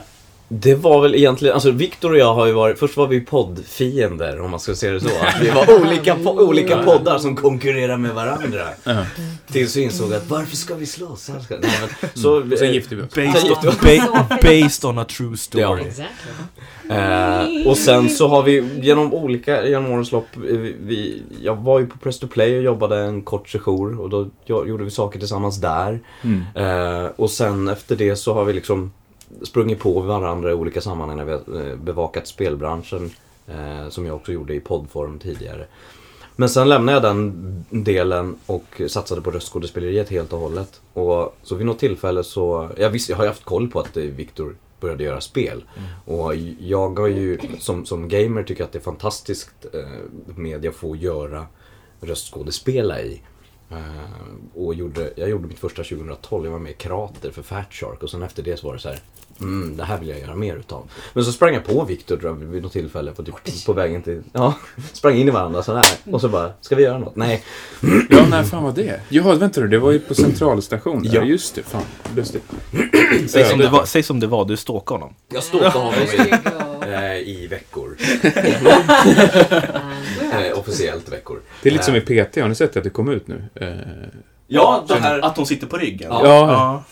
[0.49, 4.39] det var väl egentligen, alltså Viktor och jag har ju varit, först var vi poddfiender
[4.41, 5.07] om man ska se det så.
[5.07, 8.63] Att vi var olika, po- olika poddar som konkurrerar med varandra.
[9.51, 11.29] Tills vi insåg att varför ska vi slåss?
[11.29, 13.13] Här ska- Nej, men, så, sen gifte vi oss.
[13.15, 15.61] Based on, ba- based on a true story.
[15.63, 15.79] Ja.
[15.79, 16.31] Exactly.
[16.89, 21.55] Eh, och sen så har vi genom olika, genom årens lopp, eh, vi, vi, jag
[21.55, 24.83] var ju på Press to Play och jobbade en kort sejour och då jo- gjorde
[24.83, 25.99] vi saker tillsammans där.
[26.23, 26.43] Mm.
[26.55, 28.91] Eh, och sen efter det så har vi liksom
[29.41, 33.11] sprungit på varandra i olika sammanhang när vi har eh, bevakat spelbranschen.
[33.47, 35.65] Eh, som jag också gjorde i poddform tidigare.
[36.35, 40.81] Men sen lämnade jag den delen och satsade på röstskådespeleriet helt och hållet.
[40.93, 43.97] Och så vid något tillfälle så, jag visste, jag har ju haft koll på att
[43.97, 45.63] eh, Viktor började göra spel.
[46.05, 49.65] Och jag har ju som, som gamer tycker att det är fantastiskt
[50.35, 51.45] media får göra
[52.01, 53.21] röstskådespela i.
[54.55, 58.03] Och gjorde, jag gjorde mitt första 2012, jag var med i Krater för Fat Shark
[58.03, 58.99] och sen efter det så var det så här.
[59.41, 60.89] Mm, det här vill jag göra mer utav.
[61.13, 64.01] Men så sprang jag på Viktor tror jag, vid något tillfälle på, typ, på vägen
[64.03, 64.21] till...
[64.33, 64.53] Ja,
[64.93, 65.85] sprang in i varandra sådär.
[66.11, 67.15] Och så bara, ska vi göra något?
[67.15, 67.43] Nej.
[68.09, 69.01] Ja, när fan var det?
[69.09, 71.01] Ja, vänta du, det var ju på centralstation.
[71.05, 71.23] Ja, Ja.
[71.23, 71.63] just det.
[71.63, 71.81] Fan,
[72.15, 72.43] lustigt.
[73.27, 75.15] Säg, som det var, säg som det var, du stalkade honom.
[75.33, 76.31] Jag stalkade honom i,
[76.93, 77.97] eh, i veckor.
[80.33, 81.39] Eh, officiellt veckor.
[81.63, 83.43] Det är lite som i Eh, PT, har ni sett att det kom ut nu?
[84.49, 85.19] Eh, Ja, det här...
[85.25, 86.07] Att hon sitter på ryggen.
[86.11, 86.21] Ja.
[86.25, 86.83] Ja.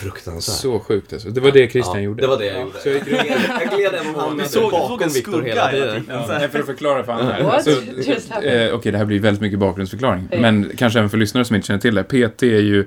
[0.00, 0.56] Fruktansvärt.
[0.56, 1.28] Så sjukt alltså.
[1.28, 2.22] Det var det Christian ja, gjorde.
[2.22, 2.78] Det var det jag gjorde.
[2.82, 3.00] Så jag
[3.76, 6.06] gled en och en halv Du meter såg, du såg bakom Viktor skugga hela tiden.
[6.08, 7.42] Ja, Så nej, för att förklara för han här.
[7.42, 8.68] What Alltså, just happened?
[8.68, 10.28] eh, Okej, det här blir väldigt mycket bakgrundsförklaring.
[10.30, 10.38] Ja.
[10.40, 12.04] Men kanske även för lyssnare som inte känner till det.
[12.04, 12.86] PT är ju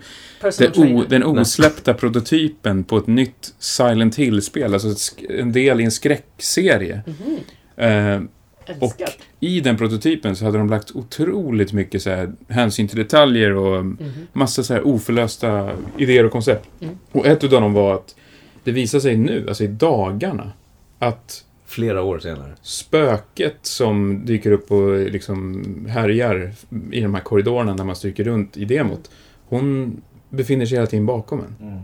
[0.75, 4.73] o, den osläppta prototypen på ett nytt Silent Hill-spel.
[4.73, 4.87] Alltså
[5.29, 7.01] en del i en skräckserie.
[7.05, 7.37] Mhm.
[7.77, 8.23] Eh, och
[8.67, 9.09] Älskar.
[9.39, 13.85] i den prototypen så hade de lagt otroligt mycket så här, hänsyn till detaljer och
[13.85, 13.97] Mhm.
[14.33, 16.67] massa så här oförlösta idéer och koncept.
[16.81, 16.95] Mm.
[17.11, 18.15] Och ett utav dem var att
[18.63, 20.51] det visar sig nu, alltså i dagarna,
[20.99, 22.53] att Flera år senare.
[22.61, 26.51] spöket som dyker upp och liksom härjar
[26.91, 29.11] i de här korridorerna när man stryker runt i demot,
[29.47, 31.67] hon befinner sig hela tiden bakom en.
[31.67, 31.79] Mm.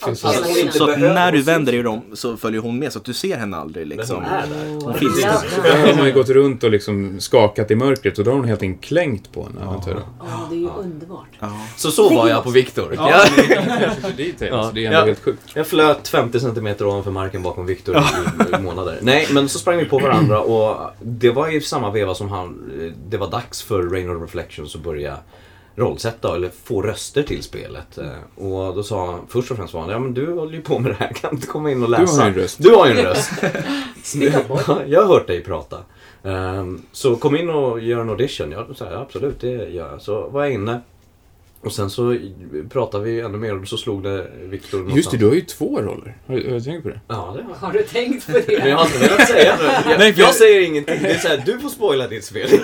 [0.00, 0.72] Alltså, Alltså, hon.
[0.72, 3.56] Så när du vänder dig om så följer hon med så att du ser henne
[3.56, 4.16] aldrig liksom.
[4.16, 4.78] hon är där.
[4.86, 5.62] Åh, finns jävlar.
[5.62, 8.48] Där har man ju gått runt och liksom skakat i mörkret och då har hon
[8.48, 10.02] helt enkelt klängt på en amatör.
[10.20, 11.28] Åh, det är ju underbart.
[11.40, 11.60] Ja.
[11.76, 12.94] Så så var jag på Viktor.
[12.96, 13.24] Ja, Ja.
[14.16, 15.04] det är ändå Ja.
[15.04, 15.42] helt sjukt.
[15.54, 18.98] jag flöt 50 cm ovanför marken bakom Viktor i, i månader.
[19.02, 22.70] Nej, men så sprang vi på varandra och det var i samma veva som han,
[23.08, 25.16] det var dags för Rain of Reflections att börja
[25.78, 27.98] rollsätta eller få röster till spelet.
[27.98, 30.62] Eh, Och då sa han, först och främst var han, ja men du håller ju
[30.62, 32.22] på med det här, kan du inte komma in och Du läsa?
[32.22, 32.62] har ju en röst.
[32.62, 33.30] Du har ju en röst.
[34.86, 35.78] Jag har hört dig prata.
[36.22, 38.52] Ehm, så kom in och gör en audition.
[38.52, 40.02] Ja, så här, absolut, det gör jag.
[40.02, 40.80] Så var jag inne.
[41.60, 42.16] Och sen så
[42.70, 45.18] pratade vi ännu mer och så slog det Viktor Just det, någonstans.
[45.20, 46.16] du har ju två roller.
[46.26, 47.00] Har du, har du tänkt på det?
[47.08, 48.58] Ja, det har Har du tänkt på det?
[48.58, 49.64] Men jag har inte velat säga det.
[49.90, 50.98] Jag, Nej, jag säger ingenting.
[51.02, 52.48] Det är såhär, du får spoila ditt spel.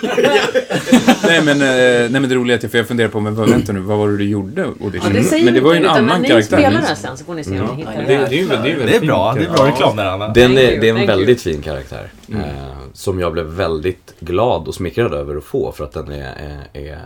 [1.24, 3.34] nej, men, eh, nej men det roliga är att jag, för jag funderar på, men
[3.34, 5.00] vad, vänta nu, vad var det du gjorde audition?
[5.14, 6.56] Ja, det säger men det var ju en utan annan karaktär.
[6.56, 7.72] ni spelar här sen så får ni se om Ja.
[7.74, 8.26] ni hittar Det, det.
[8.28, 10.28] det, är ju, det är ju Det är bra, det är bra reklam där Anna.
[10.28, 11.06] Den är, det är en thank you.
[11.06, 12.08] väldigt fin karaktär.
[12.28, 12.40] Mm.
[12.40, 12.46] Eh,
[12.92, 16.34] som jag blev väldigt glad och smickrad över att få för att den är,
[16.72, 16.98] är, är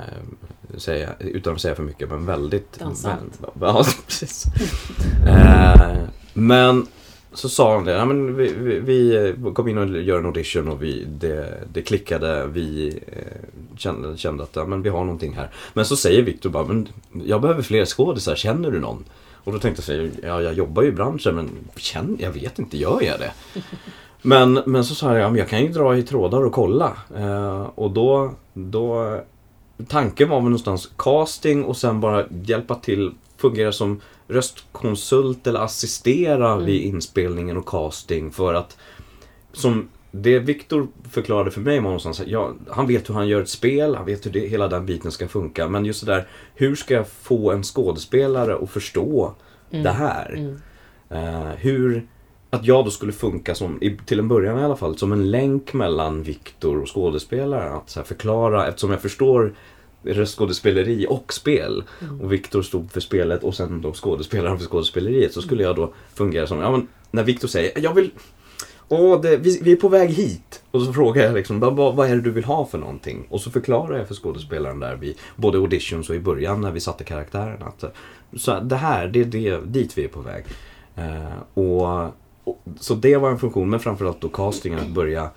[0.76, 2.78] säga, utan att säga för mycket, men väldigt...
[2.78, 3.38] Dansant.
[3.40, 4.44] väl- Ja, precis.
[5.26, 5.96] eh,
[6.34, 6.86] men
[7.32, 10.68] så sa han det, ja, men vi, vi, vi kom in och gör en audition
[10.68, 15.34] och vi, det, det klickade, vi eh, kände, kände att ja, men vi har någonting
[15.34, 15.50] här.
[15.74, 16.88] Men så säger Viktor bara, men
[17.24, 19.04] jag behöver fler skådisar, känner du någon?
[19.44, 22.76] Och då tänkte jag ja jag jobbar ju i branschen men känn, jag vet inte,
[22.78, 23.32] gör jag det?
[24.22, 26.92] Men, men så sa jag, ja, men jag kan ju dra i trådar och kolla.
[27.16, 29.20] Eh, och då, då,
[29.86, 36.52] tanken var väl någonstans casting och sen bara hjälpa till, fungera som röstkonsult eller assistera
[36.52, 36.66] Mm.
[36.66, 38.76] vid inspelningen och casting för att
[39.52, 43.42] som det Viktor förklarade för mig var någonstans att ja, han vet hur han gör
[43.42, 45.68] ett spel, han vet hur det, hela den biten ska funka.
[45.68, 49.34] Men just det där, hur ska jag få en skådespelare att förstå
[49.70, 50.34] det här?
[50.34, 50.60] Mm.
[51.10, 52.06] Eh, hur,
[52.50, 55.72] att jag då skulle funka som, till en början i alla fall, som en länk
[55.72, 57.72] mellan Viktor och skådespelaren.
[57.72, 59.54] Att så förklara, eftersom jag förstår
[60.02, 61.84] röstskådespeleri och spel.
[62.22, 65.32] Och Viktor stod för spelet och sen då skådespelaren för skådespeleriet.
[65.32, 68.10] Så skulle jag då fungera som, ja men när Viktor säger, jag vill
[68.90, 70.62] Åh, det, vi, vi är på väg hit.
[70.70, 73.26] Och så frågar jag liksom, vad, vad är det du vill ha för någonting?
[73.30, 76.80] Och så förklarar jag för skådespelaren där, vid både auditions och i början när vi
[76.80, 77.84] satte karaktären att
[78.36, 80.44] så det här, det är det, dit vi är på väg.
[80.96, 82.12] Eh, och,
[82.80, 85.30] så det var en funktion, men framförallt då castingen, att börja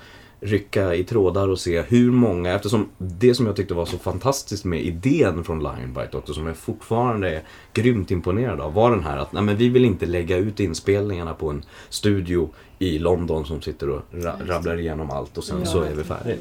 [0.43, 4.65] rycka i trådar och se hur många, eftersom det som jag tyckte var så fantastiskt
[4.65, 7.41] med idén från Lionbite också, som jag fortfarande är
[7.73, 11.33] grymt imponerad av, var den här att nej, men vi vill inte lägga ut inspelningarna
[11.33, 15.65] på en studio i London som sitter och ra rabblar igenom allt och sen Ja,
[15.65, 16.35] så är vi färdiga.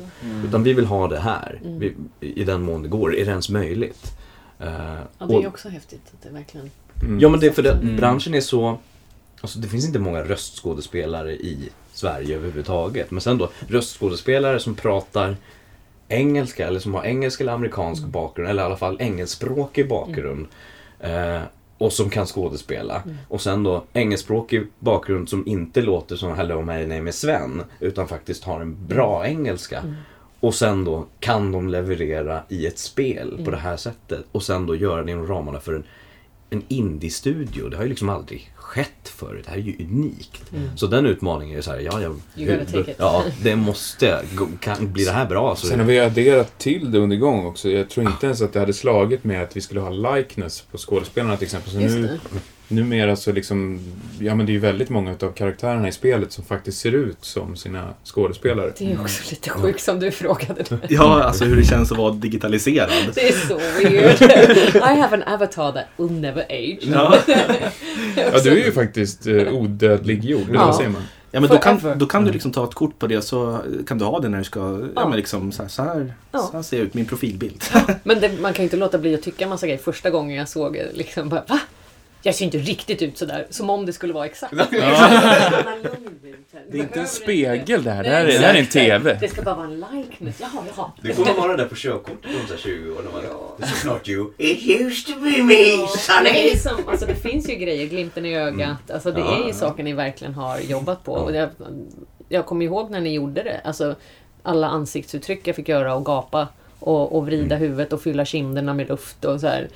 [0.45, 3.51] Utan vi vill ha det här, vi, i den mån det går, är det ens
[3.51, 4.13] möjligt.
[4.59, 4.69] Eh,
[5.19, 6.71] Ja, det är också häftigt att det verkligen...
[7.03, 7.21] Mm.
[7.21, 7.97] Ja men det för det, Mm.
[7.97, 8.79] branschen är så
[9.41, 13.11] Alltså det finns inte många röstskådespelare i Sverige överhuvudtaget.
[13.11, 15.37] Men sen då röstskådespelare som pratar
[16.09, 20.47] engelska eller som har engelsk eller amerikansk bakgrund eller i alla fall engelskspråkig bakgrund.
[21.01, 21.41] Eh,
[21.79, 23.03] och som kan skådespela.
[23.29, 27.63] Och sen då engelskspråkig bakgrund som inte låter som Hello my name is Sven.
[27.81, 29.83] Utan faktiskt har en bra engelska.
[30.41, 34.25] Och sen då kan de leverera i ett spel på det här sättet.
[34.33, 35.85] Och sen då göra det inom ramarna för en,
[36.51, 37.69] en indie-studio.
[37.69, 39.45] Det har ju liksom aldrig skett förut.
[39.45, 40.43] Det här är ju unikt.
[40.77, 42.21] Så den utmaningen är så här, ja, jag,
[42.75, 42.89] it.
[42.99, 44.21] ja det måste,
[44.61, 45.67] kan, blir det här bra så...
[45.67, 47.71] Sen har vi adderat till det under gång också.
[47.71, 50.79] Jag tror inte ens att det hade slagit med att vi skulle ha likeness på
[50.79, 51.73] skådespelarna till exempel.
[51.73, 52.41] Så nu, det.
[52.75, 53.81] numera så liksom,
[54.21, 57.19] ja men det är ju väldigt många av karaktärerna i spelet som faktiskt ser ut
[57.21, 58.73] som sina skådespelare.
[58.79, 60.65] Det är också lite sjukt som du frågade.
[60.69, 60.79] det.
[60.89, 62.91] Ja, alltså hur det känns att vara digitaliserad.
[63.15, 64.23] Det är så weird.
[64.75, 66.79] I have an avatar that will never age.
[66.83, 67.19] Ja.
[68.17, 70.67] Ja, du är ju faktiskt eh, odödliggjord, Ja.
[70.67, 71.03] vad säger man?
[71.33, 73.99] Ja, men då kan, då kan du liksom ta ett kort på det så kan
[73.99, 75.09] du ha det när du ska, ja, Ja.
[75.09, 76.39] men liksom så här, så här, Ja.
[76.39, 77.63] så här ser ut min profilbild.
[78.03, 79.81] Men det, man kan ju inte låta bli att tycka en massa grejer.
[79.81, 81.61] Första gången jag såg det, liksom bara va?
[82.23, 83.47] Jag ser inte riktigt ut sådär.
[83.51, 84.55] Som om det skulle vara exakt.
[84.57, 84.63] Det
[86.79, 89.17] är inte en spegel det här, det här är, det här är en TV.
[89.21, 90.37] Det ska bara vara en likeness.
[90.41, 90.93] Jaha, jaha.
[91.03, 93.03] Det kommer vara där på körkortet om så här 20 år.
[93.05, 93.23] När man,
[93.61, 94.31] This is not you.
[94.39, 96.31] It used to be me, Men det, Sonny.
[96.31, 98.91] är som, alltså det finns ju grejer, glimten i ögat.
[98.91, 101.13] Alltså det är ju saker ni verkligen har jobbat på.
[101.13, 101.49] Och jag,
[102.29, 103.61] jag kommer ihåg när ni gjorde det.
[103.65, 103.95] Alltså
[104.43, 106.49] alla ansiktsuttryck jag fick göra och gapa
[106.81, 109.69] och, och vrida huvudet och fylla kinderna med luft och så här.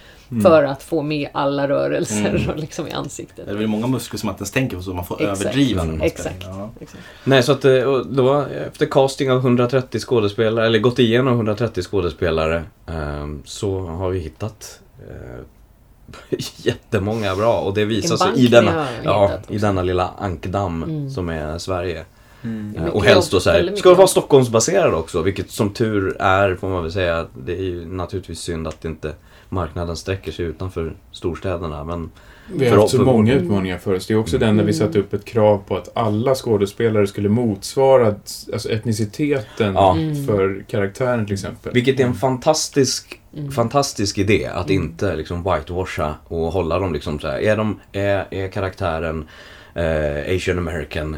[0.42, 3.46] För att få med alla rörelser och liksom i ansiktet.
[3.46, 5.40] Det är väl många muskler som man inte ens tänker på så man får Exakt.
[5.40, 6.36] överdriva när man Exakt.
[6.42, 6.70] Ja.
[6.80, 7.02] Exakt.
[7.24, 11.82] Nej, så att eh, och då efter casting av 130 skådespelare, eller gått igenom 130
[11.82, 15.40] skådespelare, ehm, så har vi hittat eh,
[16.56, 17.60] jättemånga bra.
[17.60, 21.10] Och det visar sig i denna, ja, i denna lilla ankdamm Mm.
[21.10, 22.04] som är Sverige.
[22.44, 22.90] Mm.
[22.92, 24.06] Och helst då så här, ska det vara.
[24.06, 27.26] Stockholmsbaserad också, vilket som tur är får man väl säga.
[27.46, 29.12] Det är ju naturligtvis synd att inte
[29.48, 31.84] marknaden sträcker sig utanför storstäderna.
[31.84, 32.10] Men
[32.52, 34.06] Vi har haft så många utmaningar för oss.
[34.06, 37.28] Det är också den där vi satte upp ett krav på att alla skådespelare skulle
[37.28, 38.06] motsvara
[38.52, 39.96] alltså etniciteten Ja.
[39.96, 40.26] Mm.
[40.26, 41.72] för karaktären till exempel.
[41.72, 43.50] Vilket är en fantastisk, Mm.
[43.50, 47.38] fantastisk idé att inte liksom whitewasha och hålla dem liksom så här.
[47.38, 49.28] Är, de, är, är karaktären
[49.74, 51.16] eh, Asian American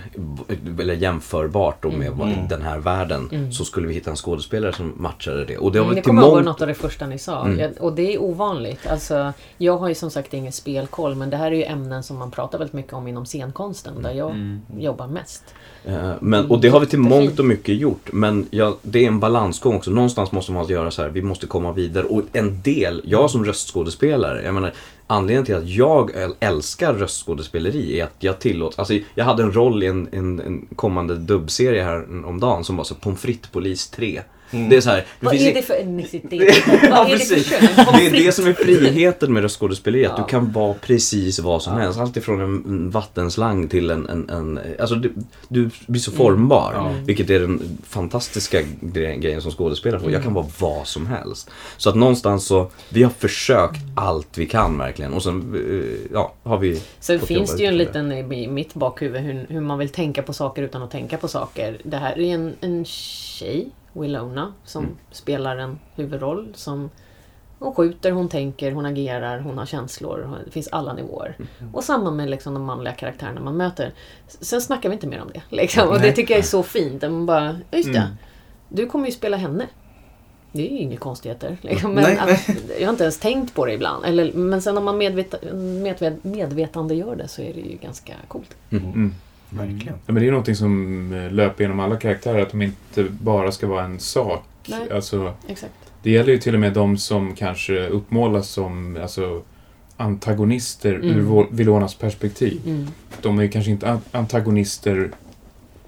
[0.81, 2.49] eller jämförbart då med vad- Mm.
[2.49, 3.53] den här världen Mm.
[3.53, 5.59] så skulle vi hitta en skådespelare som matchade det.
[5.59, 6.47] Och det har Mm, till kommer jag ihåg var mångt...
[6.47, 7.45] något av det första ni sa.
[7.45, 7.59] Mm.
[7.59, 8.87] Jag, och det är ovanligt.
[8.87, 12.19] Alltså, jag har ju som sagt ingen spelkoll men det här är ju ämnen som
[12.19, 14.61] man pratar väldigt mycket om inom scenkonsten där jag Mm.
[14.79, 15.45] jobbar mest.
[15.85, 17.25] Eh, Men, och det har vi till Jättefint.
[17.27, 18.13] mångt och mycket gjort.
[18.13, 19.91] Men ja, det är en balansgång också.
[19.91, 22.05] Någonstans måste man göra så här, vi måste komma vidare.
[22.05, 24.73] Och en del, jag som röstskådespelare, jag menar
[25.07, 29.83] Anledningen till att jag älskar röstskådespeleri är att jag tillåts, alltså jag hade en roll
[29.83, 33.91] i en, en, en kommande dubbserie här om dagen som var så Pommes frites polis
[33.91, 34.23] 3.
[34.69, 36.67] Det är så här, det Vad är det för etnicitet?
[36.91, 37.69] Vad är det för kön?
[37.99, 40.25] Det är det som är friheten med röstskådespeleri, att Ja.
[40.25, 41.99] du kan vara precis vad som helst.
[42.01, 44.09] Allt ifrån en en vattenslang till en...
[44.09, 45.13] en, en alltså du,
[45.49, 46.73] du blir så formbar.
[46.75, 46.95] Ja.
[47.07, 50.01] Vilket är den fantastiska gre- grejen som skådespelare.
[50.01, 50.11] får.
[50.11, 50.25] Jag Mm.
[50.25, 51.51] kan vara vad som helst.
[51.77, 55.13] Så att någonstans så, vi har försökt allt vi kan verkligen.
[55.13, 56.83] Och sen, eh, ja, har vi...
[57.01, 60.33] Sen finns det ju en liten i mitt bakhuvud hur, hur man vill tänka på
[60.33, 61.79] saker utan att tänka på saker.
[61.85, 63.69] Det här är en, en tjej,
[64.01, 64.97] Willona, som Mm.
[65.11, 66.53] spelar en huvudroll.
[66.55, 66.91] Som
[67.59, 70.39] hon skjuter, hon tänker, hon agerar, hon har känslor.
[70.45, 71.37] Det finns alla nivåer.
[71.61, 71.75] Mm.
[71.75, 73.93] Och samma med liksom de manliga karaktärerna man möter.
[74.29, 75.43] Sen snackar vi inte mer om det.
[75.49, 75.89] Liksom.
[75.89, 77.05] Och det tycker jag är så fint.
[77.05, 77.99] Att Man bara, ja, just det.
[77.99, 78.13] Mm.
[78.69, 79.67] Du kommer ju spela henne.
[80.53, 81.57] Det är ju inga konstigheter.
[81.61, 81.93] Liksom.
[81.93, 82.49] Men Nej, att,
[82.81, 84.05] jag har inte ens tänkt på det ibland.
[84.05, 85.35] Eller, men sen om man medvet,
[85.83, 88.57] medvet, medvetande gör det så är det ju ganska coolt.
[88.71, 89.15] Mm.
[89.51, 89.95] Verkligen.
[90.07, 93.53] Ja, men det är någonting som eh, löper genom alla karaktärer, att de inte bara
[93.53, 94.45] ska vara en sak.
[94.69, 94.91] Nej.
[94.93, 95.73] Alltså, Exakt.
[96.03, 99.43] det gäller ju till och med de som kanske uppmålas som alltså,
[99.97, 101.09] antagonister Mm.
[101.09, 102.61] ur Vilonas perspektiv.
[102.67, 102.87] Mm.
[103.23, 105.11] De är ju kanske inte an- antagonister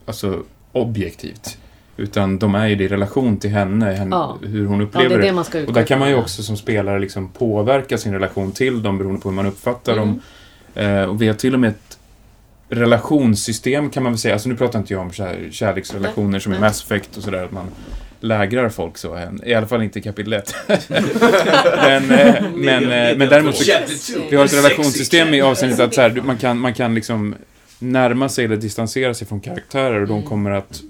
[0.07, 0.43] alltså,
[0.73, 1.59] objektivt.
[1.97, 4.39] Utan de är ju det i relation till henne, henne Ja.
[4.43, 5.27] hur hon Ja, upplever det är det.
[5.27, 8.13] det man ska utgå Och där kan man ju också som spelare liksom påverka sin
[8.13, 10.05] relation till dem beroende på hur man uppfattar Mm.
[10.09, 10.21] dem.
[10.85, 11.98] Eh, och vi har till och med ett
[12.69, 14.35] relationssystem kan man väl säga.
[14.35, 16.59] Alltså nu pratar inte jag om kär, kärleksrelationer som i.
[16.59, 17.45] Mass Effect och sådär.
[17.45, 17.67] Att man
[18.21, 19.15] lägrar folk så.
[19.15, 19.41] än.
[19.47, 20.55] I alla fall inte i kapitel 1.
[21.77, 23.73] men, eh, men, eh, men däremot så,
[24.31, 27.35] vi har ett relationssystem i avseendet att så här, man, kan, man kan liksom
[27.79, 30.29] närma sig eller distansera sig från karaktärer och de Mm.
[30.29, 30.81] kommer att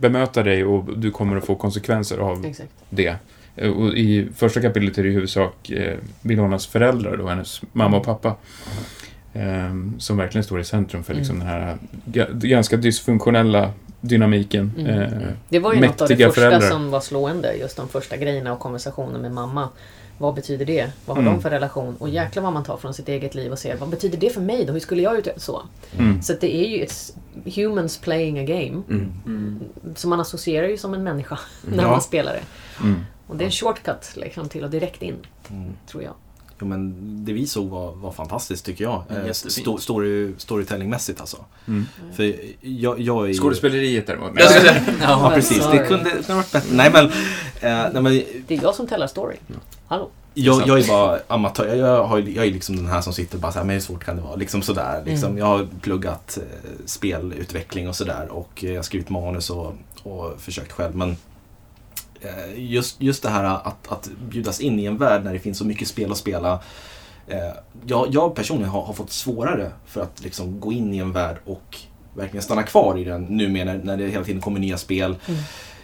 [0.00, 2.70] bemöta dig och du kommer att få konsekvenser av Exakt.
[2.90, 3.14] det.
[3.56, 7.96] Eh, Och I första kapitlet är det i huvudsak eh, Vilonas föräldrar, då, hennes mamma
[7.96, 8.34] och pappa.
[9.34, 14.72] Eh, som verkligen står i centrum för liksom, den här ga- ganska dysfunktionella dynamiken.
[14.78, 15.00] Mm.
[15.02, 16.68] Eh, Det var ju något av det första föräldrar.
[16.70, 17.52] som var slående.
[17.54, 19.68] Just de första grejerna och konversationen med mamma.
[20.18, 20.90] Vad betyder det?
[21.06, 21.34] Vad har Mm.
[21.34, 21.96] de för relation?
[21.98, 24.40] Och jäklar vad man tar från sitt eget liv och ser vad betyder det för
[24.40, 24.72] mig då?
[24.72, 25.62] Hur skulle jag ut så?
[25.98, 26.22] Mm.
[26.22, 27.12] Så att det är ju it's
[27.44, 28.82] humans playing a game.
[28.90, 29.12] Mm.
[29.26, 29.60] Mm.
[29.96, 31.90] Så man associerar ju som en människa när Ja.
[31.90, 32.42] man spelar det.
[32.84, 33.00] Mm.
[33.26, 35.16] Och det är en shortcut liksom, till att direkt in,
[35.50, 35.72] Mm.
[35.86, 36.12] tror jag.
[36.62, 36.94] Jo, men
[37.24, 39.02] det vi såg var, var fantastiskt tycker jag.
[39.10, 41.36] Mm, Eh, sto, story, storytellingmässigt alltså.
[41.68, 41.86] Mm.
[42.16, 43.34] För jag, jag är ju...
[43.34, 44.30] Skådespeleriet däremot.
[44.36, 45.56] Jag säga- Ja, men precis.
[45.58, 45.86] Det sorry.
[45.88, 46.68] kunde, det kunde varit bättre.
[46.76, 47.04] Nej, men...
[47.04, 49.36] Eh, nej, men Det är jag som tellar story.
[49.86, 50.10] Hallå?
[50.34, 51.74] jag, jag är bara amatör.
[51.74, 54.04] Jag, har, jag är liksom den här som sitter bara så här, men hur svårt
[54.04, 54.36] kan det vara?
[54.36, 55.02] Liksom sådär.
[55.06, 55.38] Liksom, Mm.
[55.38, 60.72] Jag har pluggat eh, spelutveckling och sådär och jag har skrivit manus och, och försökt
[60.72, 60.96] själv.
[60.96, 61.16] Men
[62.56, 65.64] just, just det här att, att bjudas in i en värld när det finns så
[65.64, 66.60] mycket spel att spela.
[67.26, 67.38] Eh,
[67.86, 71.36] jag, jag personligen har, har fått svårare för att liksom gå in i en värld
[71.44, 71.78] och
[72.14, 75.16] verkligen stanna kvar i den nu med när, när det hela tiden kommer nya spel.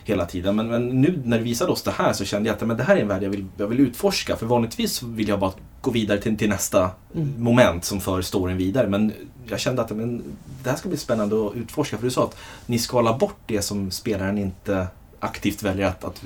[0.05, 0.57] Hela tiden.
[0.57, 2.83] Men, men nu när du visade oss det här så kände jag att men det
[2.83, 4.37] här är en värld jag vill, jag vill utforska.
[4.37, 6.91] För vanligtvis vill jag bara gå vidare till, till nästa
[7.39, 8.89] moment som för storyn vidare.
[8.89, 9.13] Men
[9.47, 10.23] jag kände att men,
[10.63, 11.97] det här ska bli spännande att utforska.
[11.97, 14.87] För du sa att ni skalar bort det som spelaren inte
[15.21, 16.23] aktivt väljer att, att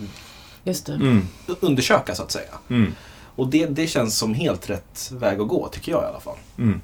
[0.64, 0.92] Just det.
[0.94, 1.26] Mm.
[1.60, 2.50] undersöka så att säga.
[2.70, 2.94] Mm.
[3.36, 6.36] Och det, det känns som helt rätt väg att gå, tycker jag i alla fall.
[6.58, 6.80] Mm.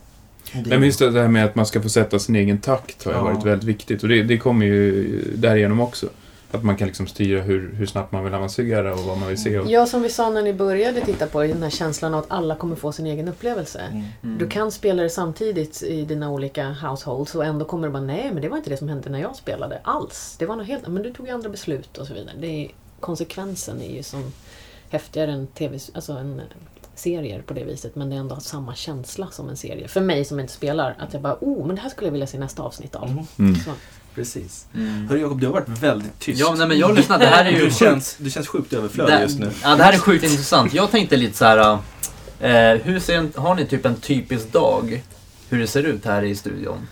[0.52, 3.04] Det- Nej, men just det här med att man ska få sätta sin egen takt
[3.04, 3.24] har ju Ja.
[3.24, 4.02] varit väldigt viktigt.
[4.02, 6.06] Och det, det kommer ju därigenom också.
[6.50, 9.42] Att man kan liksom styra hur, hur snabbt man vill avancera och vad man vill
[9.42, 9.58] se.
[9.58, 12.20] Och, Ja, som vi sa när ni började titta på det, den här känslan av
[12.20, 13.80] att alla kommer få sin egen upplevelse.
[14.22, 14.38] Mm.
[14.38, 18.30] Du kan spela det samtidigt i dina olika households och ändå kommer du bara nej,
[18.32, 20.36] men det var inte det som hände när jag spelade alls.
[20.38, 22.34] Det var något helt men du tog ju andra beslut och så vidare.
[22.40, 22.70] Det är,
[23.00, 24.32] konsekvensen är ju som
[24.90, 26.42] häftigare än TV, alltså en
[26.94, 29.88] serier på det viset, men det är ändå samma känsla som en serie.
[29.88, 32.26] För mig som inte spelar, att jag bara oh, men det här skulle jag vilja
[32.26, 33.24] se nästa avsnitt av.
[33.38, 33.54] Mm.
[34.14, 34.66] Precis.
[34.74, 35.08] Mm.
[35.08, 36.40] Hörru Jakob, du har varit väldigt tyst.
[36.40, 37.18] Ja, nej men jag lyssnar.
[37.18, 39.50] Det här är ju du, känns, du känns sjukt överflödig det, just nu.
[39.62, 40.74] Ja, det här är sjukt intressant.
[40.74, 41.78] Jag tänkte lite så här.
[42.40, 45.02] Eh, hur ser en, har ni typ en typisk dag?
[45.48, 46.88] Hur det ser ut här i studion?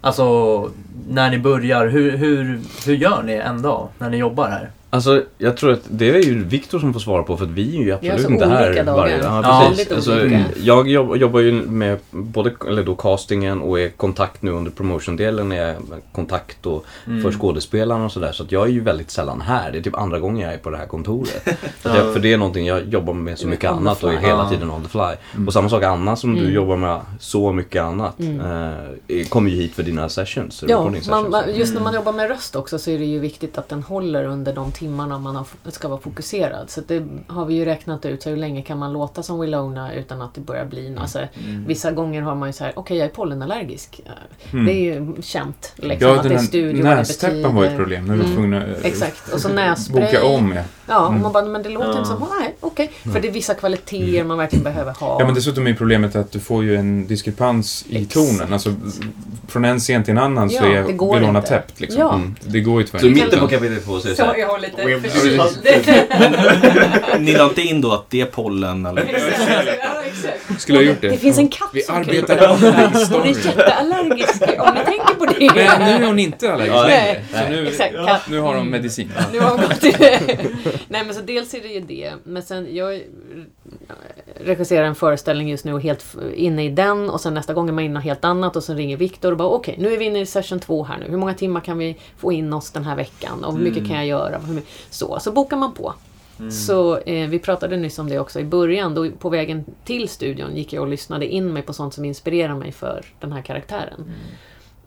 [0.00, 0.70] Alltså,
[1.08, 4.70] när ni börjar, hur, hur, hur gör ni en dag när ni jobbar här?
[4.94, 7.76] Alltså, jag tror att det är ju Viktor som får svara på för att vi
[7.76, 8.96] är ju absolut så inte här dagar.
[8.96, 9.32] varje dag.
[9.32, 9.90] Ja, Ja, precis.
[9.90, 14.50] väldigt Alltså, jag jobb, jobbar ju med både eller då castingen och är kontakt nu
[14.50, 15.76] under promotion-delen är jag
[16.12, 17.22] kontakt och Mm.
[17.22, 18.32] för skådespelarna och sådär.
[18.32, 19.72] Så att jag är ju väldigt sällan här.
[19.72, 21.42] Det är typ andra gången jag är på det här kontoret.
[21.80, 22.04] för, Ja.
[22.04, 24.32] det, för det är någonting jag jobbar med så Du mycket annat och är hela
[24.32, 24.50] Ja.
[24.50, 25.44] tiden on the fly.
[25.46, 26.52] Och samma sak Anna som du Mm.
[26.54, 28.18] jobbar med så mycket annat.
[28.20, 28.40] Mm.
[29.08, 30.64] Eh, kommer ju hit för dina sessions.
[30.68, 31.28] Ja, man, sessions.
[31.30, 33.82] man, just när man jobbar med röst också så är det ju viktigt att den
[33.82, 36.70] håller under de timmarna man ska vara fokuserad.
[36.70, 39.94] Så det har vi ju räknat ut, så hur länge kan man låta som Willona
[39.94, 40.96] utan att det börjar bli...
[40.98, 41.64] Alltså, Mm.
[41.66, 44.00] Vissa gånger har man ju så här, okej jag är pollenallergisk.
[44.52, 44.66] Mm.
[44.66, 45.72] Det är ju känt.
[45.76, 48.04] Liksom, ja, att det är här studio, vad det nästäppan var ju ett problem.
[48.06, 48.36] Nu var Mm.
[48.36, 50.04] tvungna att Exakt, och så nässpray.
[50.06, 50.52] boka om.
[50.52, 50.62] Ja.
[50.86, 51.22] Ja, och Mm.
[51.22, 51.98] man bara, men det låter Ja.
[51.98, 52.90] inte som, nej, okej.
[53.12, 55.16] För det är vissa kvaliteter man verkligen behöver ha.
[55.20, 58.14] Ja, men dessutom är problemet att du får ju en diskrepans i Exakt.
[58.14, 58.52] tonen.
[58.52, 58.74] Alltså,
[59.48, 61.80] från en scen till en annan så är det går Bellona täppt.
[61.80, 62.00] Liksom.
[62.00, 62.14] Ja.
[62.14, 62.34] Mm.
[62.44, 63.24] Det går ju tyvärr Så i inte.
[63.24, 64.84] mitten på kapitel två så är det så här, jag har lite
[67.18, 69.08] Ni la inte in då att det är pollen eller?
[70.58, 71.08] Skulle ha gjort det.
[71.08, 72.64] Det finns en katt Vi som arbetar i Hon
[73.22, 75.50] är jätteallergisk om ni tänker på det.
[75.54, 77.22] Men nu är hon inte allergisk Ja, längre.
[77.32, 77.44] nej.
[77.44, 79.12] Så nu, Exakt, nu har hon medicin.
[79.32, 79.84] Nu har hon gått
[80.88, 82.12] Nej men så dels är det ju det.
[82.24, 83.02] Men sen, jag
[84.40, 87.72] regisserar en föreställning just nu och helt inne i den och sen nästa gång är
[87.72, 89.98] man inne i något helt annat och sen ringer Viktor och bara okej, nu är
[89.98, 91.06] vi inne i session två här nu.
[91.08, 93.44] Hur många timmar kan vi få in oss den här veckan?
[93.44, 94.40] Och hur mycket kan jag göra?
[94.90, 95.94] Så, så bokar man på.
[96.50, 98.94] Så eh, vi pratade nyss om det också i början.
[98.94, 102.54] Då på vägen till studion gick jag och lyssnade in mig på sånt som inspirerar
[102.54, 104.12] mig för den här karaktären.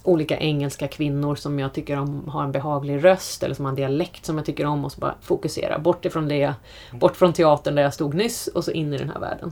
[0.07, 3.75] Olika engelska kvinnor som jag tycker om har en behaglig röst eller som har en
[3.75, 6.53] dialekt som jag tycker om och så bara fokusera bort ifrån det,
[6.91, 9.51] bort från teatern där jag stod nyss och så in i den här världen.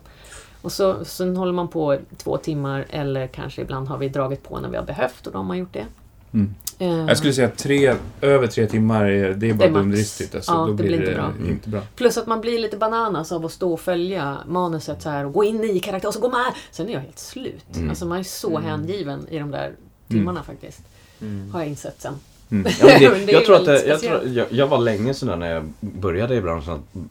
[0.62, 4.60] Och så, sen håller man på två timmar eller kanske ibland har vi dragit på
[4.60, 5.86] när vi har behövt och då har man gjort det.
[6.34, 6.56] Mm.
[6.80, 10.36] Eh, Jag skulle säga att tre, över tre timmar, är, det är bara dumdristigt.
[10.36, 11.32] Alltså, Ja, då det blir blir det inte bra.
[11.50, 11.82] inte bra.
[11.96, 15.34] Plus att man blir lite bananas av att stå och följa manuset så här och
[15.34, 16.54] gå in i karaktär och så gå med.
[16.72, 17.66] Sen är jag helt slut.
[17.76, 17.90] Mm.
[17.90, 19.72] Alltså man är så hängiven i de där
[20.08, 20.82] timmarna faktiskt.
[21.22, 21.52] Mm.
[21.52, 22.14] Har jag insett sen.
[22.52, 22.72] Mm.
[22.82, 24.22] Ja, det, det jag, tror att jag, speciellt.
[24.24, 27.02] tror, jag, jag var länge sådär när jag började i branschen, att,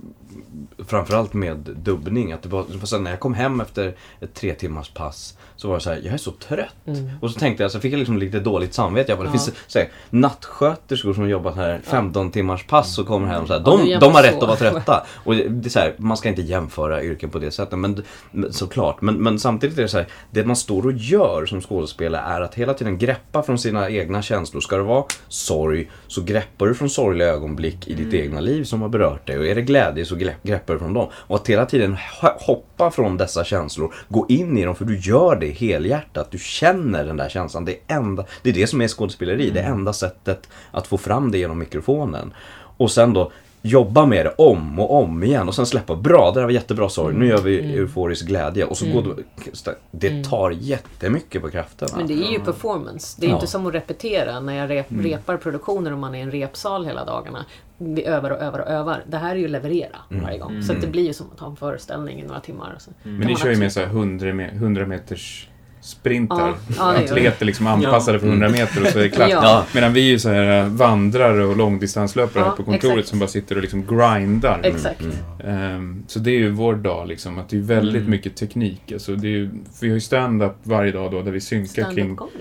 [0.89, 2.33] framförallt med dubbning.
[2.33, 5.69] Att det var, det så när jag kom hem efter ett tre timmars pass så
[5.69, 6.75] var det så här, jag är så trött.
[6.87, 7.11] Mm.
[7.21, 9.13] Och så tänkte jag, så fick jag liksom lite dåligt samvete.
[9.13, 9.33] Jag bara, det Ja.
[9.45, 13.61] finns så här, nattsköterskor som jobbat här 15 timmars pass och kommer hem så här,
[13.67, 14.29] Ja, de, jämför de har så.
[14.29, 15.07] rätt att vara trötta.
[15.25, 18.03] Och det, det är så här, man ska inte jämföra yrken på det sättet, men,
[18.31, 19.01] men såklart.
[19.01, 22.41] Men, men samtidigt är det så här, det man står och gör som skådespelare är
[22.41, 24.61] att hela tiden greppa från sina egna känslor.
[24.61, 28.83] Ska det vara sorg, så greppar du från sorgliga ögonblick i ditt egna liv som
[28.83, 29.39] har berört dig.
[29.39, 31.09] Och är det glädje så grepp- greppar du från dem.
[31.15, 34.99] Och att hela tiden ho- hoppa från dessa känslor, gå in i dem, för du
[34.99, 36.31] gör det helhjärtat.
[36.31, 37.65] Du känner den där känslan.
[37.65, 39.51] Det är, enda, det är det som är skådespeleri.
[39.51, 42.35] Det enda sättet att få fram det genom mikrofonen.
[42.77, 43.33] Och sen då
[43.67, 45.97] jobba med det om och om igen och sen släppa.
[45.97, 47.15] Bra, det där var jättebra sorg.
[47.15, 48.65] Nu gör vi euforisk glädje.
[48.65, 51.93] Och så går det, det tar jättemycket på krafterna.
[51.97, 53.17] Men det är ju performance.
[53.21, 53.35] Det är Ja.
[53.35, 56.85] inte som att repetera när jag rep, repar produktioner och man är i en repsal
[56.87, 57.45] hela dagarna.
[57.79, 59.03] Vi övar och övar och övar.
[59.07, 60.63] Det här är ju leverera varje gång.
[60.63, 62.73] Så att det blir ju som att ha en föreställning i några timmar.
[62.77, 65.49] Och så kan Men ni kör ju med så här 100, me- 100 meters
[65.81, 66.55] sprintar.
[66.79, 67.05] Ja, ja.
[67.05, 69.31] Atleter liksom anpassade för 100 meter och så är det klart.
[69.31, 69.65] Ja.
[69.75, 73.09] Medan vi är ju så här äh, vandrare och långdistanslöpare Ja, här på kontoret exakt.
[73.09, 74.61] som bara sitter och liksom grindar.
[74.63, 75.07] Exakt.
[75.45, 78.11] Ehm, så det är ju vår dag liksom, att det är väldigt Mm.
[78.11, 78.93] mycket teknik.
[78.93, 79.51] Alltså det är ju,
[79.81, 82.17] vi har ju stand-up varje dag då där vi synkar kring...
[82.17, 82.39] Comedy.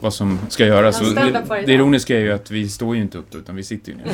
[0.00, 1.00] Vad som ska göras.
[1.00, 3.92] Det, det ironiska är ju att vi står ju inte upp då, utan vi sitter
[3.92, 4.04] ju ner.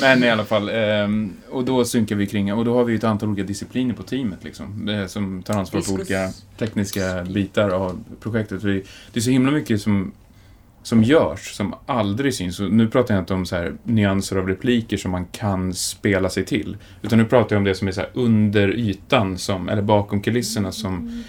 [0.00, 2.98] Men i alla fall, ehm, och då synkar vi kring, och då har vi ju
[2.98, 8.04] ett antal olika discipliner på teamet liksom, som tar ansvar för olika tekniska bitar av
[8.20, 8.62] projektet.
[8.62, 10.12] Det är så himla mycket som,
[10.82, 12.60] som görs, som aldrig syns.
[12.60, 16.28] Och nu pratar jag inte om så här nyanser av repliker som man kan spela
[16.28, 16.76] sig till.
[17.02, 20.72] Utan nu pratar jag om det som är så under ytan, som, eller bakom kulisserna,
[20.72, 21.24] som,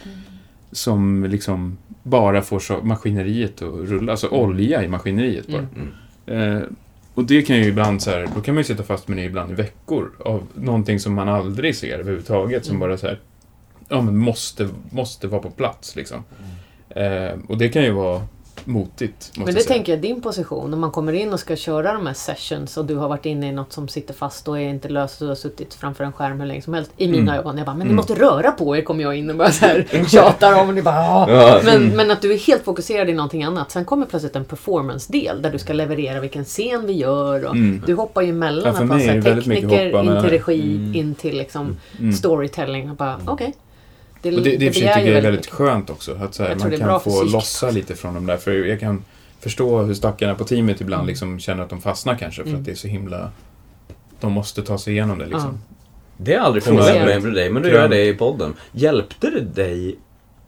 [0.72, 4.11] som liksom bara får så maskineriet att rulla.
[4.11, 5.68] Alltså olja i maskineriet bara.
[5.76, 6.53] Mm.
[6.57, 6.63] Eh,
[7.13, 9.24] och det kan ju ibland så här, då kan man ju sitta fast med det
[9.24, 12.89] ibland i veckor av någonting som man aldrig ser överhuvudtaget som Mm.
[12.89, 13.20] bara så här,
[13.89, 16.24] ja men måste, måste vara på plats liksom.
[16.89, 18.22] Eh, och det kan ju vara
[18.68, 19.74] motigt, Men jag det säga.
[19.74, 22.86] tänker jag, din position, om man kommer in och ska köra de här sessions och
[22.86, 25.30] du har varit inne i något som sitter fast och är inte löst och du
[25.30, 26.91] har suttit framför en skärm hur länge som helst.
[26.97, 27.39] I mina Mm.
[27.39, 27.57] ögon.
[27.57, 27.95] Jag bara, men ni Mm.
[27.95, 30.82] måste röra på er, kommer jag in och bara så här tjatar om och ni
[30.82, 31.61] bara "Ah." Ja.
[31.65, 33.72] men, men att du är helt fokuserad i någonting annat.
[33.72, 37.84] Sen kommer plötsligt en performance-del där du ska leverera vilken scen vi gör och Mm.
[37.86, 40.95] du hoppar ju emellan Ja, att vara tekniker in mellan- till regi, Mm.
[40.95, 42.13] in till liksom Mm.
[42.13, 43.53] storytelling och bara okej.
[44.22, 46.15] Det, Och det, det, för ju jag är väldigt skönt också.
[46.22, 48.38] Att så här, man det kan få lossa lite från de där.
[48.38, 49.03] För jag kan
[49.39, 51.07] förstå hur stackarna på teamet ibland Mm.
[51.07, 52.41] liksom känner att de fastnar kanske.
[52.41, 52.59] För Mm.
[52.59, 53.32] att det är så himla...
[54.20, 55.59] De måste ta sig igenom det liksom.
[56.18, 58.53] Det har aldrig jag- mig med dig, men du gör det i podden.
[58.72, 59.95] Hjälpte det dig,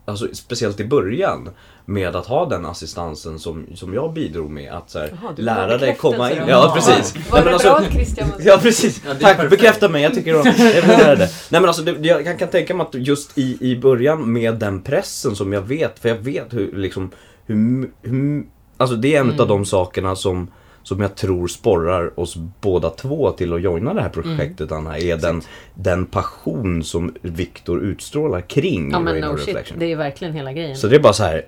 [0.05, 1.49] alltså speciellt i början,
[1.89, 4.71] med att ha den assistansen som, som jag bidrog med?
[4.73, 6.37] Att så här, Jaha, du vill ha lära dig komma in.
[6.47, 6.73] Ja, då?
[6.73, 7.31] precis.
[7.31, 9.01] Var det alltså- bra att Christian Ja, precis.
[9.07, 9.49] Ja, Tack, perfekt.
[9.49, 10.03] bekräfta mig.
[10.03, 11.17] Jag tycker om, det.
[11.17, 11.27] Nej
[11.61, 14.81] men alltså, det, jag kan, kan tänka mig att just i, i början med den
[14.81, 17.11] pressen som jag vet, för jag vet hur, liksom,
[17.45, 18.43] hur, hur
[18.77, 19.39] alltså det är en Mm.
[19.41, 20.51] av de sakerna som,
[20.83, 25.17] som jag tror sporrar oss båda två till att joina det här projektet, Anna, är
[25.17, 25.41] den,
[25.73, 29.79] den passion som Viktor utstrålar kring Ja men no shit, Reflection.
[29.79, 30.77] det är verkligen hela grejen.
[30.77, 31.45] Så det är bara så här.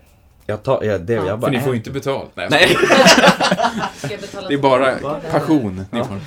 [0.51, 1.27] Jag tar, jag, det, Ja.
[1.27, 1.71] jag bara, För ni får äh.
[1.73, 2.29] ju inte betalt.
[2.35, 2.77] Nej, Nej.
[4.47, 4.95] Det är bara
[5.31, 6.17] passion ni får.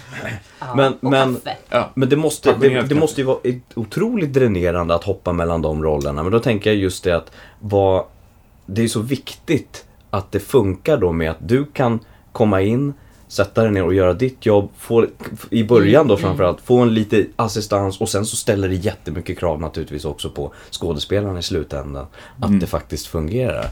[0.60, 1.40] Ja, Men- men-.
[1.70, 1.90] Ja.
[1.94, 3.38] Men det måste, det, det måste ju vara
[3.74, 6.22] otroligt dränerande att hoppa mellan de rollerna.
[6.22, 8.04] Men då tänker jag just det att vad,
[8.66, 12.00] det är så viktigt att det funkar då med att du kan
[12.32, 12.94] komma in,
[13.28, 14.70] sätta dig ner och göra ditt jobb.
[14.78, 15.06] Få,
[15.50, 19.38] I början då Mm, framförallt, få en lite assistans och sen så ställer det jättemycket
[19.38, 22.06] krav naturligtvis också på skådespelarna i slutändan.
[22.38, 22.60] Att Mm.
[22.60, 23.66] det faktiskt fungerar.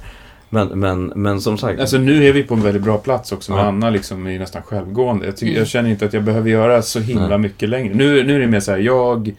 [0.54, 1.80] Men, men, men som sagt.
[1.80, 3.64] Alltså nu är vi på en väldigt bra plats också med Ja.
[3.66, 5.26] Anna liksom är nästan självgående.
[5.26, 5.58] Jag, tycker, Mm.
[5.58, 7.38] jag känner inte att jag behöver göra så himla Nej.
[7.38, 7.94] mycket längre.
[7.94, 9.34] Nu, nu är det mer så här, jag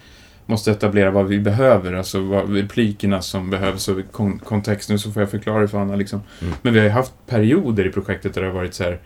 [0.45, 4.89] måste etablera vad vi behöver, alltså vad replikerna som behövs och kon kontext.
[4.89, 6.21] Nu så får jag förklara det för Anna liksom.
[6.41, 6.53] Mm.
[6.61, 8.99] Men vi har ju haft perioder i projektet där det har varit så här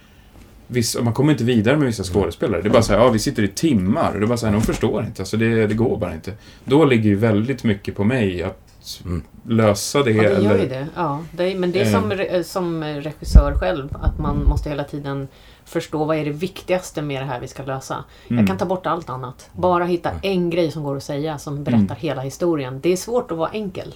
[0.70, 2.62] Vissa, man kommer inte vidare med vissa skådespelare.
[2.62, 4.46] Det är bara så här, ja vi sitter i timmar och det är bara så
[4.46, 5.22] här, de förstår inte.
[5.22, 6.32] Alltså det, det går bara inte.
[6.66, 8.67] Då ligger ju väldigt mycket på mig att
[9.06, 9.22] Mm.
[9.48, 10.12] lösa det.
[10.12, 10.88] Ja, det gör ju det.
[10.96, 11.92] Ja, det men det är Eh.
[11.92, 15.28] som, re- som regissör själv, att man måste hela tiden
[15.66, 18.04] förstå vad är det viktigaste med det här vi ska lösa.
[18.28, 18.40] Mm.
[18.40, 19.50] Jag kan ta bort allt annat.
[19.54, 21.96] Bara hitta en grej som går att säga som berättar Mm.
[21.98, 22.80] hela historien.
[22.82, 23.94] Det är svårt att vara enkel.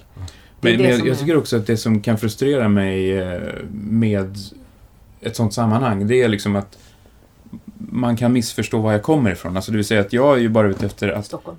[0.64, 3.42] Men, men jag, jag tycker också att det som kan frustrera mig eh,
[3.74, 4.36] med
[5.22, 6.78] ett sånt sammanhang, det är liksom att
[7.78, 9.56] man kan missförstå var jag kommer ifrån.
[9.56, 11.26] Alltså det vill säga att jag är ju bara ute efter att...
[11.26, 11.58] Stockholm.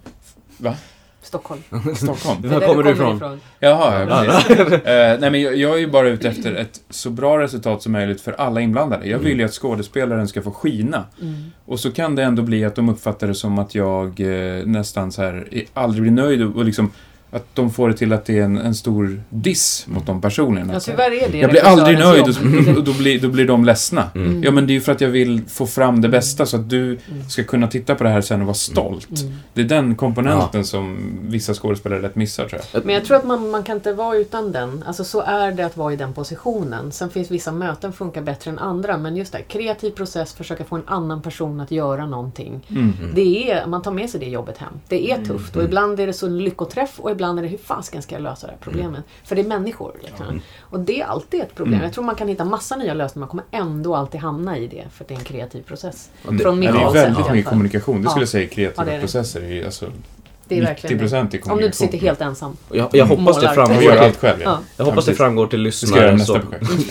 [0.59, 0.75] Va?
[1.27, 1.61] Stockholm.
[1.97, 2.49] Stockholm?
[2.51, 3.41] Var kommer du ifrån?
[3.61, 4.73] Jaha, ja, precis.
[4.73, 7.93] eh, nej men jag, jag är ju bara ute efter ett så bra resultat som
[7.93, 9.07] möjligt för alla inblandade.
[9.09, 11.05] Jag vill ju att skådespelaren ska få skina.
[11.23, 11.35] Mm.
[11.67, 15.13] Och så kan det ändå bli att de uppfattar det som att jag eh, nästan
[15.13, 16.91] så här är- aldrig blir nöjd och, och liksom
[17.35, 20.67] att de får det till att det är en, en stor diss mot de personerna.
[20.67, 22.29] Ja, här, tyvärr är det jag blir aldrig nöjd och,
[22.77, 24.11] och då, blir, då blir de ledsna.
[24.15, 24.43] Mm.
[24.43, 26.71] Ja men det är ju för att jag vill få fram det bästa så att
[26.71, 29.21] du ska kunna titta på det här sen och vara stolt.
[29.21, 29.35] Mm.
[29.55, 32.85] Det är den komponenten som vissa skådespelare lätt missar tror jag.
[32.85, 34.85] Men jag tror att man, man kan inte vara utan den.
[34.87, 36.93] Alltså så är det att vara i den positionen.
[36.93, 38.99] Sen finns vissa möten funkar bättre än andra.
[38.99, 42.67] Men just det, kreativ process, försöka få en annan person att göra någonting.
[42.71, 42.93] Mm.
[43.15, 44.73] Det är, man tar med sig det jobbet hem.
[44.89, 48.03] Det är tufft och ibland är det så lyckoträff och ibland är det hur fasken
[48.03, 49.03] ska jag lösa det här problemet?
[49.25, 49.93] För det är människor.
[50.03, 50.41] Liksom.
[50.61, 51.75] Och det är alltid ett problem.
[51.75, 51.85] Mm.
[51.85, 54.85] Jag tror man kan hitta massa nya lösningar, man kommer ändå alltid hamna i det.
[54.95, 56.11] För det är en kreativ process.
[56.31, 58.03] det- Från Ja, det är väldigt mycket kommunikation.
[58.03, 58.23] Det skulle Ja.
[58.23, 59.43] jag säga kreativa Ja, det processer.
[59.43, 59.87] Är, alltså,
[60.49, 61.51] Det är verkligen 90 procent i det.
[61.51, 62.09] Om du inte sitter kommunikation.
[62.09, 62.57] helt ensam.
[62.73, 63.47] Jag, jag hoppas det.
[63.47, 64.41] Jag framgår till, allt själv.
[64.45, 64.59] Ja.
[64.77, 66.41] jag hoppas det framgår till jag lyssnare som,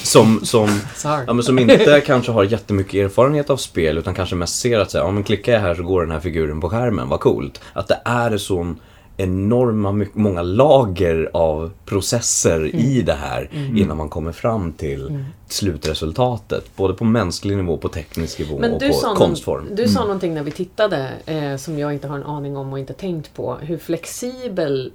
[0.03, 0.79] som, som,
[1.27, 4.91] ja, men som inte kanske har jättemycket erfarenhet av spel utan kanske mest ser att
[4.91, 7.61] säga, ja men klickar jag här så går den här figuren på skärmen, vad coolt.
[7.73, 8.79] Att det är sån
[9.23, 16.75] enorma, många lager av processer i det här innan man kommer fram till slutresultatet.
[16.75, 19.65] Både på mänsklig nivå, på teknisk nivå Men och på konstform.
[19.65, 22.73] någon, du sa någonting när vi tittade eh, som jag inte har en aning om
[22.73, 23.55] och inte tänkt på.
[23.55, 24.91] Hur flexibel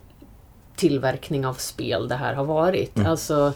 [0.77, 2.97] tillverkning av spel det här har varit.
[2.97, 3.11] Mm.
[3.11, 3.53] Alltså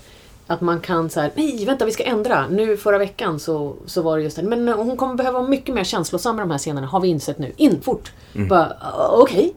[0.50, 2.46] Att man kan så här, nej vänta vi ska ändra.
[2.48, 4.42] Nu förra veckan så, så var det just det.
[4.42, 7.08] Men eh, hon kommer behöva vara mycket mer känslosam i de här scenerna har vi
[7.08, 7.52] insett nu.
[7.56, 8.12] In fort!
[8.48, 9.52] Bara, "Ah, Okej.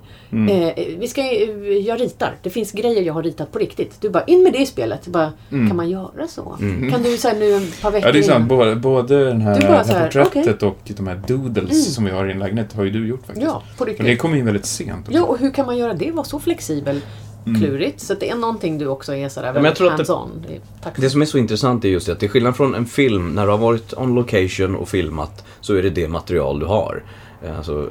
[0.50, 2.36] Eh, vi ska, eh, jag ritar.
[2.44, 4.02] Det finns grejer jag har ritat på riktigt.
[4.02, 5.08] Du bara, in med det i spelet.
[5.08, 6.58] Bara, Kan man göra så?
[6.92, 8.50] Kan du säga nu ett par veckor Ja, det är sant.
[8.50, 12.28] Både, både den här, bara här här, porträttet och de här doodles som vi har
[12.30, 13.46] i en lägenhet har ju du gjort faktiskt.
[13.48, 14.20] Ja, på Men det riktigt.
[14.22, 15.00] kom in väldigt sent.
[15.08, 15.12] också.
[15.20, 16.12] Ja, och hur kan man göra det?
[16.12, 17.02] Vara så flexibel?
[17.46, 18.00] Klurigt.
[18.00, 20.30] Så det är någonting du också är sådär väldigt det- hands-on.
[20.48, 21.02] Det.
[21.02, 23.46] Det som är så intressant är just det att till skillnad från en film, när
[23.46, 27.04] du har varit on location och filmat, så är det det material du har.
[27.44, 27.90] Eh, Alltså,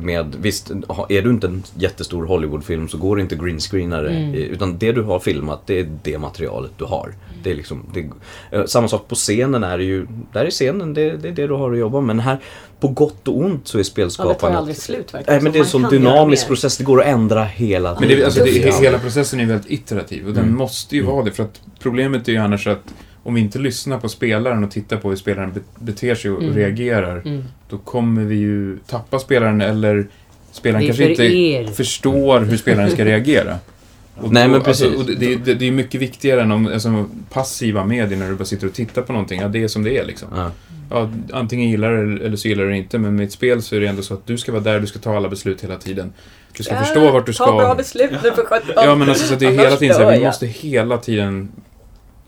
[0.00, 0.70] med, visst,
[1.08, 4.08] är du inte en jättestor Hollywoodfilm så går det inte greenscreenare.
[4.10, 4.34] Mm.
[4.34, 7.14] eh, Utan det du har filmat, det är det materialet du har.
[7.42, 8.10] Det är liksom, det,
[8.56, 11.46] eh, samma sak på scenen är det ju, där är scenen, det, det är det
[11.46, 12.16] du har att jobba med.
[12.16, 12.38] Men här,
[12.80, 14.58] på gott och ont så är Ja, det tar spelskapandet...
[14.58, 15.42] aldrig slut verkligen.
[15.44, 18.08] Nej men Så det är en sån dynamisk process, det går att ändra hela Men
[18.08, 20.56] det, alltså, det, hela processen är väldigt iterativ och den Mm.
[20.56, 21.30] måste ju vara det.
[21.32, 24.96] För att problemet är ju annars att om vi inte lyssnar på spelaren och tittar
[24.96, 26.54] på hur spelaren be- beter sig och Mm.
[26.56, 27.44] reagerar, Mm.
[27.68, 30.06] då kommer vi ju tappa spelaren eller
[30.52, 31.66] spelaren är kanske för inte er.
[31.66, 33.58] förstår hur spelaren ska reagera.
[34.16, 34.86] Och Nej, då, men precis.
[34.86, 38.34] Alltså, och det, det, det, är mycket viktigare än om, alltså, passiva medier när du
[38.34, 39.40] bara sitter och tittar på någonting.
[39.40, 40.28] Ja, det är som det är liksom.
[40.36, 40.50] Ja.
[40.90, 42.98] Ja, antingen gillar det eller så gillar du det inte.
[42.98, 44.86] Men med ett spel så är det ändå så att du ska vara där, du
[44.86, 46.12] ska ta alla beslut hela tiden.
[46.56, 47.44] Du ska förstå vart du ska.
[47.46, 48.72] Ta bra beslut nu för sjutton.
[48.76, 51.48] Ja, men alltså så att det är hela tiden så här, vi måste hela tiden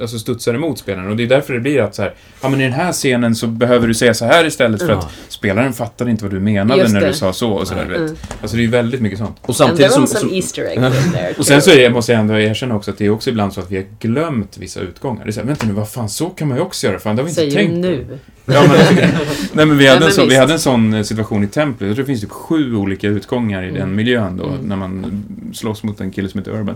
[0.01, 1.11] alltså studsa emot spelaren.
[1.11, 3.35] Och det är därför det blir att så här, ja men i den här scenen
[3.35, 4.99] så behöver du säga så här istället för Ja.
[4.99, 7.91] att spelaren fattade inte vad du menade när du sa så och sådär, Nej.
[7.91, 8.01] vet.
[8.11, 8.17] Mm.
[8.43, 9.37] Alltså det är ju väldigt mycket sånt.
[9.43, 10.07] Och samtidigt som...
[10.07, 10.77] som Easter eggs
[11.07, 11.35] in there.
[11.39, 13.61] Och sen så är, måste jag ändå erkänna också att det är också ibland så
[13.61, 15.25] att vi har glömt vissa utgångar.
[15.25, 16.99] Det är såhär, vänta nu, vad fan, så kan man ju också göra.
[16.99, 18.19] Fan, det har vi inte Säger du tänkt nu.
[18.49, 18.71] Ja, men,
[19.53, 21.89] nej, men vi, hade men en så, vi hade en sån eh, situation i templet.
[21.89, 23.95] Jag tror det finns typ sju olika utgångar i den Mm.
[23.95, 24.61] miljön då, Mm.
[24.61, 25.25] när man
[25.55, 26.75] slåss mot en kille som heter Urban.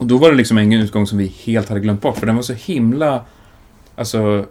[0.00, 2.36] Och då var det liksom en utgång som vi helt hade glömt bort, för den
[2.36, 3.24] var så himla...
[3.96, 4.44] Alltså,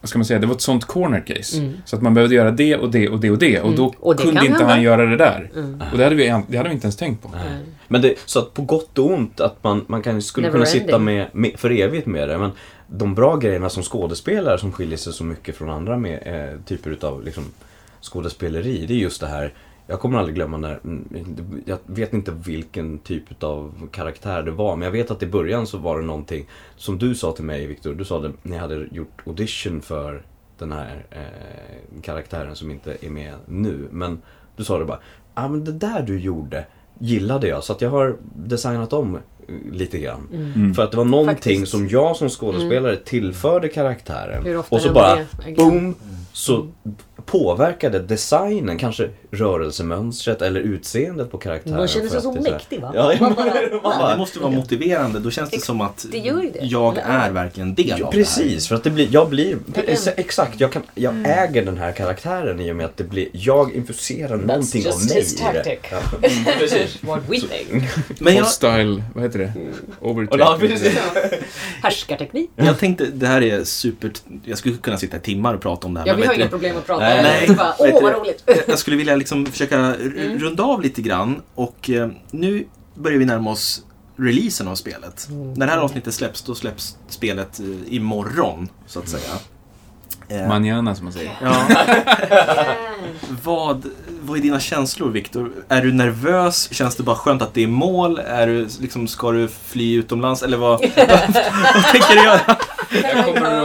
[0.00, 0.38] vad ska man säga?
[0.38, 1.58] Det var ett sånt corner case.
[1.58, 1.72] Mm.
[1.84, 3.60] Så att man behövde göra det och det och det och det.
[3.60, 3.76] Och Mm.
[3.76, 4.66] då Och det kunde inte hända.
[4.68, 5.50] han göra det där.
[5.54, 5.82] Mm.
[5.92, 7.28] Och det hade, vi, det hade vi inte ens tänkt på.
[7.28, 7.58] Nej.
[7.88, 10.66] Men det, så att på gott och ont att man, man kan, skulle Never kunna
[10.66, 11.04] sitta ending.
[11.04, 12.38] med, med, för evigt med det.
[12.38, 12.50] Men
[12.86, 16.90] de bra grejerna som skådespelare som skiljer sig så mycket från andra med, eh, typer
[16.90, 17.44] utav liksom,
[18.02, 18.84] skådespeleri.
[18.88, 19.52] Det är just det här.
[19.86, 24.76] Jag kommer aldrig glömma när, mm, jag vet inte vilken typ av karaktär det var.
[24.76, 27.66] Men jag vet att i början så var det någonting som du sa till mig
[27.66, 27.94] Viktor.
[27.94, 30.22] Du sa det när jag hade gjort audition för
[30.58, 33.88] den här eh, karaktären som inte är med nu.
[33.90, 34.22] Men
[34.56, 35.00] du sa det bara,
[35.34, 36.64] ja ah, men det där du gjorde
[36.98, 37.64] gillade jag.
[37.64, 39.20] Så att jag har designat om eh,
[39.72, 40.28] lite grann.
[40.32, 40.74] Mm.
[40.74, 41.72] För att det var någonting Faktiskt.
[41.72, 44.44] som jag som skådespelare tillförde karaktären.
[44.44, 45.52] Hur ofta Och så bara, det?
[45.56, 45.94] boom,
[46.32, 46.68] så
[47.26, 51.76] påverkade designen, kanske rörelsemönstret eller utseendet på karaktären.
[51.76, 52.92] Man känner sig så mäktig va?
[52.94, 54.08] Ja, Man bara, Ja, wow.
[54.10, 55.18] det måste vara motiverande.
[55.18, 56.58] Då känns det som att Det det.
[56.66, 58.12] jag är verkligen del av det här.
[58.12, 59.58] Precis, för att det blir, jag blir,
[60.16, 63.74] exakt, jag, kan, jag äger den här karaktären i och med att det blir, jag
[63.74, 65.52] infuserar någonting av just mig his i det.
[65.64, 65.78] tactic.
[65.90, 67.02] Ja, precis.
[67.02, 67.84] What we think.
[68.20, 69.52] Men jag, Hostile, vad heter det?
[70.00, 70.38] Overtake.
[70.38, 70.58] Ja.
[71.82, 72.50] Härskarteknik.
[72.56, 74.10] jag tänkte, det här är super...
[74.44, 76.06] Jag skulle kunna sitta i timmar och prata om det här.
[76.06, 77.54] Ja, men vi har inga problem att prata om det.
[77.56, 78.50] Bara, Åh, vad roligt.
[78.66, 80.38] Jag skulle vilja liksom försöka Mm.
[80.38, 83.84] runda av lite grann och eh, nu börjar vi närma oss
[84.16, 85.28] releasen av spelet.
[85.30, 85.52] Mm.
[85.54, 89.34] När det här avsnittet släpps, då släpps spelet eh, imorgon, så att säga.
[90.28, 91.30] Eh, Manjana, som man säger.
[91.42, 91.66] ja.
[93.44, 93.82] vad,
[94.22, 95.52] vad är dina känslor, Viktor?
[95.68, 96.68] Är du nervös?
[96.72, 98.18] Känns det bara skönt att det är mål?
[98.18, 100.42] Är du, liksom, ska du fly utomlands?
[100.42, 102.56] Eller vad, vad tänker du göra?
[103.14, 103.64] Jag kommer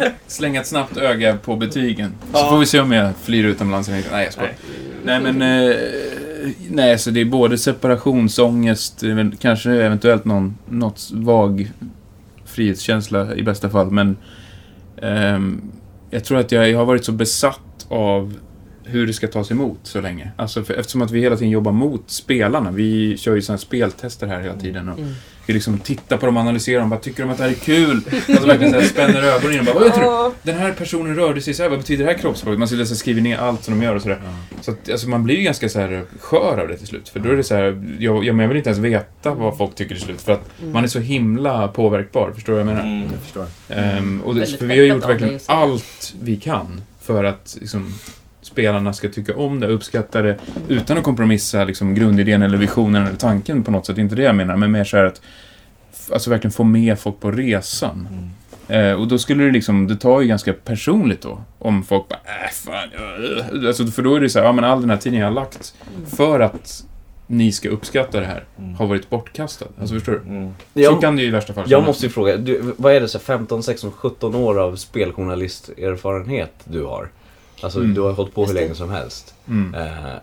[0.00, 2.14] att slänga ett snabbt öga på betygen.
[2.32, 2.48] Så Ja.
[2.50, 4.10] får vi se om jag flyr utomlands eller inte.
[4.12, 4.52] Nej, jag skojar.
[5.04, 5.42] Nej, men...
[5.70, 5.76] Eh,
[6.70, 11.70] nej, så det är både separationsångest, men kanske eventuellt någon något vag
[12.46, 13.90] frihetskänsla i bästa fall.
[13.90, 14.16] Men
[15.02, 15.62] ehm,
[16.10, 18.38] jag tror att jag, jag har varit så besatt av
[18.84, 20.30] hur det ska tas emot så länge.
[20.36, 22.70] Alltså för, eftersom att vi hela tiden jobbar mot spelarna.
[22.70, 24.88] Vi kör ju sådana här speltester här hela tiden.
[24.88, 25.12] Och Mm
[25.50, 28.00] vi liksom tittar på dem, analyserar dem, bara tycker de att det här är kul?
[28.28, 29.66] Alltså verkligen så här spänner ögonen i dem.
[29.66, 30.30] Bara, Vad heter du?
[30.42, 32.58] Den här personen rörde sig så här, vad betyder det här kroppsspråket?
[32.58, 34.20] Man sitter och skriver ner allt som de gör och sådär.
[34.60, 37.08] Så att, alltså, man blir ju ganska så här skör av det till slut.
[37.08, 39.56] För då är det så här, jag, jag, men jag vill inte ens veta vad
[39.58, 40.20] folk tycker till slut.
[40.20, 40.72] För att Mm.
[40.72, 42.96] man är så himla påverkbar, förstår du vad jag menar?
[42.96, 43.46] Mm, jag förstår.
[43.68, 47.94] Ehm, och det, för vi har gjort verkligen allt vi kan för att liksom,
[48.50, 50.38] spelarna ska tycka om det, uppskatta det,
[50.68, 53.98] utan att kompromissa liksom, grundidén eller visionen eller tanken på något sätt.
[53.98, 55.20] Inte det jag menar, men mer så här att
[56.12, 58.08] alltså, verkligen få med folk på resan.
[58.68, 61.40] Eh, och då skulle det liksom, det tar ju ganska personligt då.
[61.58, 62.88] Om folk bara, äh fan,
[63.62, 63.68] äh.
[63.68, 65.32] alltså, För då är det så här, ja men all den här tiden jag har
[65.34, 65.74] lagt
[66.06, 66.84] för att
[67.26, 68.74] ni ska uppskatta det här Mm.
[68.74, 69.66] har varit bortkastad.
[69.80, 70.30] Alltså förstår du?
[70.30, 70.54] Mm.
[70.74, 73.00] Så Jag, kan det ju i värsta fall jag måste ju fråga, du, vad är
[73.00, 77.08] det så här 15, 16, 17 år av speljournalisterfarenhet du har?
[77.60, 77.94] Alltså Mm.
[77.94, 79.34] du har hållit på hur länge som helst.
[79.48, 79.74] Mm.
[79.74, 80.14] Eh,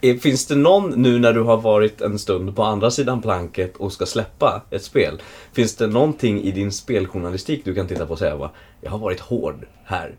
[0.00, 3.76] eh, finns det någon nu när du har varit en stund på andra sidan planket
[3.76, 5.22] och ska släppa ett spel?
[5.52, 8.50] Finns det någonting i din speljournalistik du kan titta på och säga va,
[8.80, 10.14] jag har varit hård här.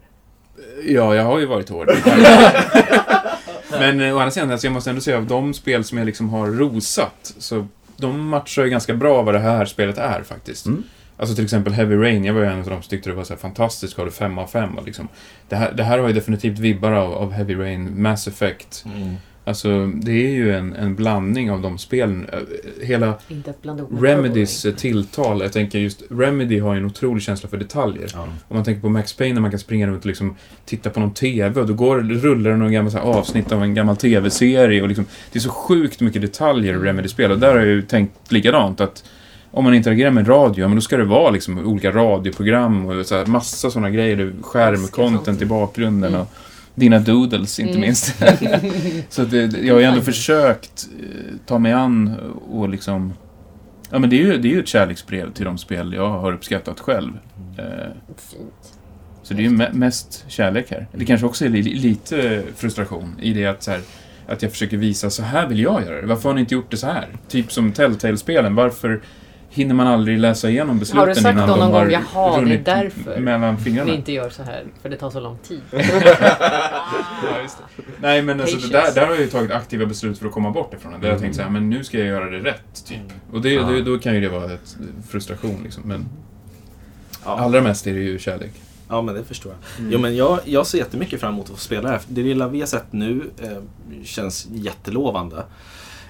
[0.86, 1.92] Ja, jag har ju varit hård.
[3.80, 6.06] Men eh, å andra sidan, alltså, jag måste ändå säga av de spel som jag
[6.06, 7.68] liksom har rosat, så
[7.98, 10.66] de matchar ju ganska bra vad det här spelet är faktiskt.
[10.66, 10.84] Mm.
[11.18, 13.24] Alltså till exempel Heavy Rain, jag var ju en av de som tyckte det var
[13.24, 15.08] så här fantastiskt, gav det 5 av 5 och liksom.
[15.50, 18.86] Det här, det här har ju definitivt vibbar av, av Heavy Rain, Mass Effect.
[18.86, 19.16] Mm.
[19.48, 22.30] Alltså, det är ju en, en blandning av de spelen.
[22.82, 23.14] Hela.
[24.00, 28.10] Remedys tilltal, jag tänker just, Remedy har ju en otrolig känsla för detaljer.
[28.14, 28.22] Ja.
[28.22, 30.36] Om man tänker på Max Payne när man kan springa runt och liksom
[30.66, 33.64] titta på någon TV och då går, rullar det någon gammal så här avsnitt av
[33.64, 37.50] en gammal TV-serie och liksom, det är så sjukt mycket detaljer i Remedy-spel och där
[37.50, 39.04] har jag ju tänkt likadant att
[39.56, 43.16] om man interagerar med radio, men då ska det vara liksom olika radioprogram och så
[43.18, 46.22] här, massa sådana grejer, skärmcontent i bakgrunden Mm.
[46.22, 46.28] och
[46.76, 47.82] dina doodles inte Mm.
[47.82, 48.16] minst.
[49.10, 52.16] så det, jag har ju ändå försökt eh, ta mig an
[52.52, 53.14] och liksom
[53.92, 56.34] Ja men det är ju, det är ju ett kärleksbrev till de spel jag har
[56.34, 57.12] uppskattat själv.
[57.58, 57.64] Eh,
[58.18, 58.74] Fint.
[59.24, 60.88] så det är ju me- mest kärlek här.
[60.92, 63.80] Det kanske också är li- lite frustration i det att, så här,
[64.28, 66.08] att jag försöker visa så här vill jag göra det.
[66.08, 67.08] Varför har ni inte gjort det så här?
[67.28, 68.56] Typ som Telltale-spelen.
[68.56, 69.02] Varför
[69.56, 71.92] hinner man aldrig läsa igenom besluten Har du sagt innan då de någon har gång,
[72.14, 73.94] "Jaha, det är därför mellan Vi fingrarna?
[73.94, 75.62] inte gör så här, för det tar så lång tid.
[75.72, 77.84] Ja, just det.
[78.02, 80.52] Nej men alltså, det där, där har jag ju tagit aktiva beslut för att komma
[80.52, 80.98] bort ifrån det.
[80.98, 82.98] Där har jag tänkt så här, men nu ska jag göra det rätt, typ.
[83.34, 83.62] Och det, Ja.
[83.64, 84.78] det, då kan ju det vara ett
[85.10, 85.84] frustration liksom.
[85.86, 86.06] Men
[87.26, 87.40] Ja.
[87.40, 88.52] allra mest är det ju kärlek.
[88.90, 89.80] ja, men det förstår jag.
[89.80, 89.92] Mm.
[89.94, 92.02] Jo, men jag, jag ser jättemycket fram emot att få spela det här.
[92.08, 93.50] Det lilla vi har sett nu eh,
[94.04, 95.44] känns jättelovande.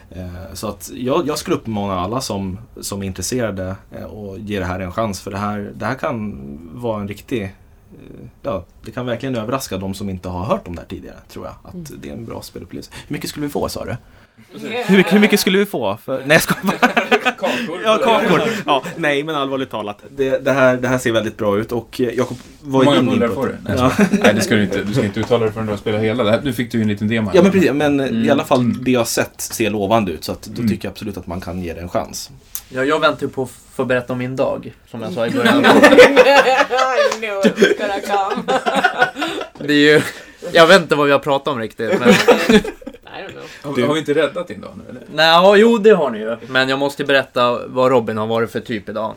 [0.09, 4.59] Eh, så att jag, jag skulle uppmana alla som, som är intresserade eh, och ge
[4.59, 5.21] det här en chans.
[5.21, 6.39] För det här, det här kan
[6.73, 7.43] vara en riktig...
[7.43, 7.49] Eh,
[8.41, 11.45] ja, det kan verkligen överraska de som inte har hört om det här tidigare, tror
[11.45, 11.55] jag.
[11.63, 11.85] Att Mm.
[12.01, 12.91] det är en bra spelupplevelse.
[13.07, 13.95] Hur mycket skulle vi få, sa du?
[14.53, 15.97] Hur mycket, hur mycket skulle vi få?
[16.05, 16.91] För, nej, jag skojar bara.
[17.31, 17.81] Kakor.
[17.83, 18.41] Ja, kakor.
[18.65, 19.97] Ja, nej, men allvarligt talat.
[20.09, 23.11] Det, det, här, det här ser väldigt bra ut och eh, Jakob var Hur många
[23.11, 23.55] bullar får du?
[23.63, 23.91] Nej, Ja.
[24.11, 24.83] Nej, det ska du inte.
[24.83, 26.23] Du ska inte uttala det förrän du har spelat hela.
[26.23, 27.35] Det här, nu fick du ju en liten demo här.
[27.35, 27.71] ja, men precis.
[27.71, 28.29] Men eh, i Mm.
[28.31, 30.23] alla fall det jag har sett ser lovande ut.
[30.23, 30.69] Så att då Mm.
[30.71, 32.29] tycker jag absolut att man kan ge det en chans.
[32.69, 35.31] Ja, jag väntar ju på att få berätta om min dag, som jag sa i
[35.31, 35.65] början.
[35.65, 35.69] I
[37.19, 38.43] knew it was gonna come.
[39.67, 40.01] Det är ju...
[40.51, 42.13] Jag vet inte vad vi har pratat om riktigt, men...
[43.19, 43.75] I don't know.
[43.77, 45.01] Har, har vi inte räddat din dag nu eller?
[45.13, 46.37] Nej, ja, jo det har ni ju.
[46.47, 49.13] Men jag måste berätta vad Robin har varit för typ idag.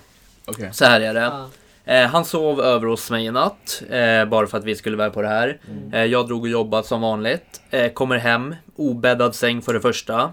[0.47, 0.69] Okej.
[0.73, 1.21] Så här är det.
[1.21, 1.49] Ja.
[1.85, 5.11] Eh, han sov över hos mig i natt, eh, bara för att vi skulle vara
[5.11, 5.59] på det här.
[5.93, 7.61] Eh, jag drog och jobbade som vanligt.
[7.95, 10.33] Kommer hem, obäddad säng för det första.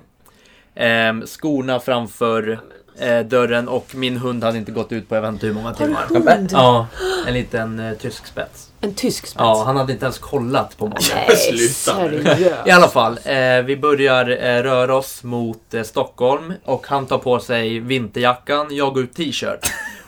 [0.75, 2.59] Eh, skorna framför
[2.99, 5.67] eh, dörren och min hund hade inte gått ut på jag vet inte hur många
[5.67, 6.05] Har timmar.
[6.09, 6.49] hund?
[6.53, 6.87] Ja,
[7.27, 8.69] en liten eh, tysk spets.
[8.81, 9.35] En tysk spets?
[9.39, 11.25] Ja, han hade inte ens kollat på morgonen.
[11.27, 11.37] Nej,
[12.17, 12.67] Sluta.
[12.67, 17.17] I alla fall, eh, vi börjar eh, röra oss mot eh, Stockholm och han tar
[17.17, 19.59] på sig vinterjackan, jag går ut t-shirt.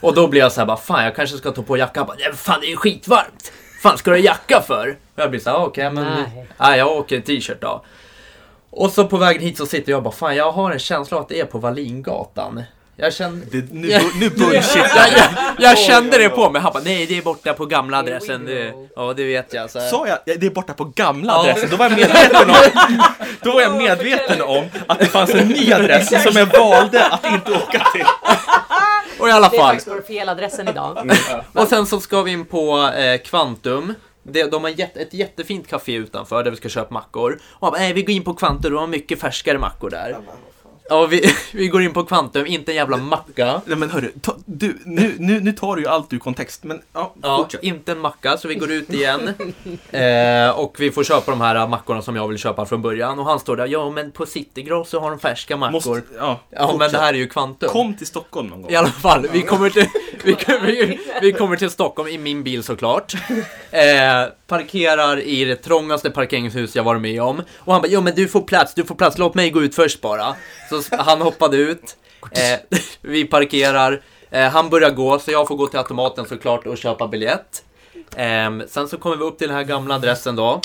[0.01, 2.01] Och då blir jag så här bara, fan jag kanske ska ta på jackan.
[2.01, 3.51] Jag Bara, Nej, fan det är ju skitvarmt!
[3.81, 4.89] Fan ska du ha jacka för?
[5.15, 6.03] Och jag blir så här, "Ah, okej men...
[6.03, 6.47] Nej.
[6.57, 6.77] Nej.
[6.79, 7.83] jag åker t-shirt då.
[8.69, 11.29] Och så på vägen hit så sitter jag bara, fan jag har en känsla att
[11.29, 12.63] det är på Wallingatan.
[12.99, 13.45] Jag känner...
[13.51, 14.75] Det, nu, nu bullshit.
[14.95, 15.29] Jag, jag,
[15.59, 16.61] jag kände det på mig.
[16.61, 18.45] Han bara, nej det är borta på gamla adressen.
[18.45, 19.69] Det, ja det vet jag.
[19.69, 19.89] Så här.
[19.89, 22.55] Sa jag, det är borta på gamla adressen, då var jag medveten om,
[23.41, 27.25] då var jag medveten om att det fanns en ny adress som jag valde att
[27.25, 28.05] inte åka till.
[29.19, 29.67] Och i alla Det är fall.
[29.75, 31.11] faktiskt på fel adressen idag.
[31.53, 33.93] Och sen så ska vi in på eh, Kvantum.
[34.23, 37.39] Det, de har gett, ett jättefint café utanför där vi ska köpa mackor.
[37.53, 40.17] Och han bara, "Nej, vi går in på Kvantum, de har mycket färskare mackor där.
[40.89, 43.61] Ja, vi, vi går in på Kvantum, inte en jävla macka.
[43.65, 46.81] Nej men hörru, ta, du, nu, nu, nu tar du ju allt ur kontext, men
[46.93, 47.63] ja, Ja, fortsätt.
[47.63, 49.33] inte en macka, så vi går ut igen.
[49.91, 53.19] Eh, och vi får köpa de här mackorna som jag vill köpa från början.
[53.19, 55.71] Och han står där, ja men på Citygross så har de färska mackor.
[55.71, 57.69] Måste, ja, ja, men det här är ju Kvantum.
[57.69, 58.71] Kom till Stockholm någon gång.
[58.71, 59.85] I alla fall, vi kommer till,
[60.23, 60.35] vi,
[60.65, 63.13] vi, vi kommer till Stockholm i min bil såklart.
[63.71, 67.41] Eh, parkerar i det trångaste parkeringshus jag varit med om.
[67.57, 69.75] Och han bara, jo men du får plats, du får plats, låt mig gå ut
[69.75, 70.35] först bara.
[70.69, 71.97] Så han hoppade ut.
[72.31, 74.01] Eh, vi parkerar.
[74.31, 77.63] Eh, han börjar gå, så jag får gå till automaten såklart och köpa biljett.
[78.15, 80.61] Eh, sen så kommer vi upp till den här gamla adressen då.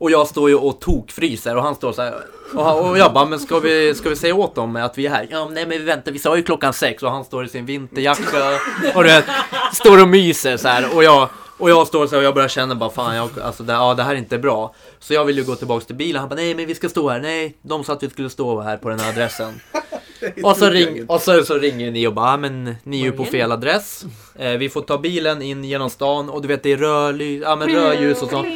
[0.00, 2.14] Och jag står ju och tokfryser och han står så här.
[2.54, 5.06] Och, han, och jag bara, men ska vi, ska vi säga åt dem att vi
[5.06, 5.26] är här?
[5.30, 7.66] Ja, nej men vi väntar, vi sa ju klockan sex och han står i sin
[7.66, 8.58] vinterjacka
[8.94, 9.24] och du vet,
[9.72, 11.28] står och myser så här och jag
[11.60, 13.94] och jag står så här och jag börjar känna bara fan, jag, alltså det, ja,
[13.94, 14.74] det här är inte bra.
[14.98, 16.20] Så jag vill ju gå tillbaks till bilen.
[16.20, 17.20] Han bara nej men vi ska stå här.
[17.20, 19.60] Nej, de sa att vi skulle stå här på den här adressen.
[20.42, 23.12] och så, ring, och så, så ringer ni och bara, "Ja, men ni är ju
[23.12, 24.04] på fel adress.
[24.38, 27.56] Eh, vi får ta bilen in genom stan och du vet det är rödly, ja,
[27.56, 28.46] men rödljus och så.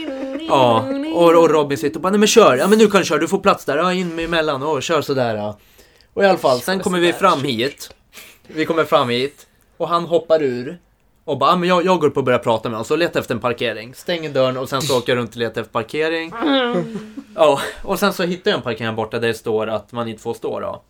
[0.48, 0.84] Ja,
[1.14, 3.18] och, och Robin sitter och bara, nej men kör, ja men nu kan du köra,
[3.18, 5.34] du får plats där, ja in emellan, och kör sådär.
[5.36, 5.58] Ja.
[6.14, 7.94] Och i alla fall, sen kommer vi fram hit.
[8.46, 9.46] Vi kommer fram hit
[9.76, 10.78] och han hoppar ur.
[11.24, 13.20] Och bara, "Ja, men jag, jag går upp och börjar prata med honom, så letar
[13.20, 13.94] efter en parkering.
[13.94, 16.32] Stänger dörren och sen så åker jag runt och letar efter parkering.
[17.34, 20.08] Ja, och sen så hittar jag en parkering här borta där det står att man
[20.08, 20.82] inte får stå då.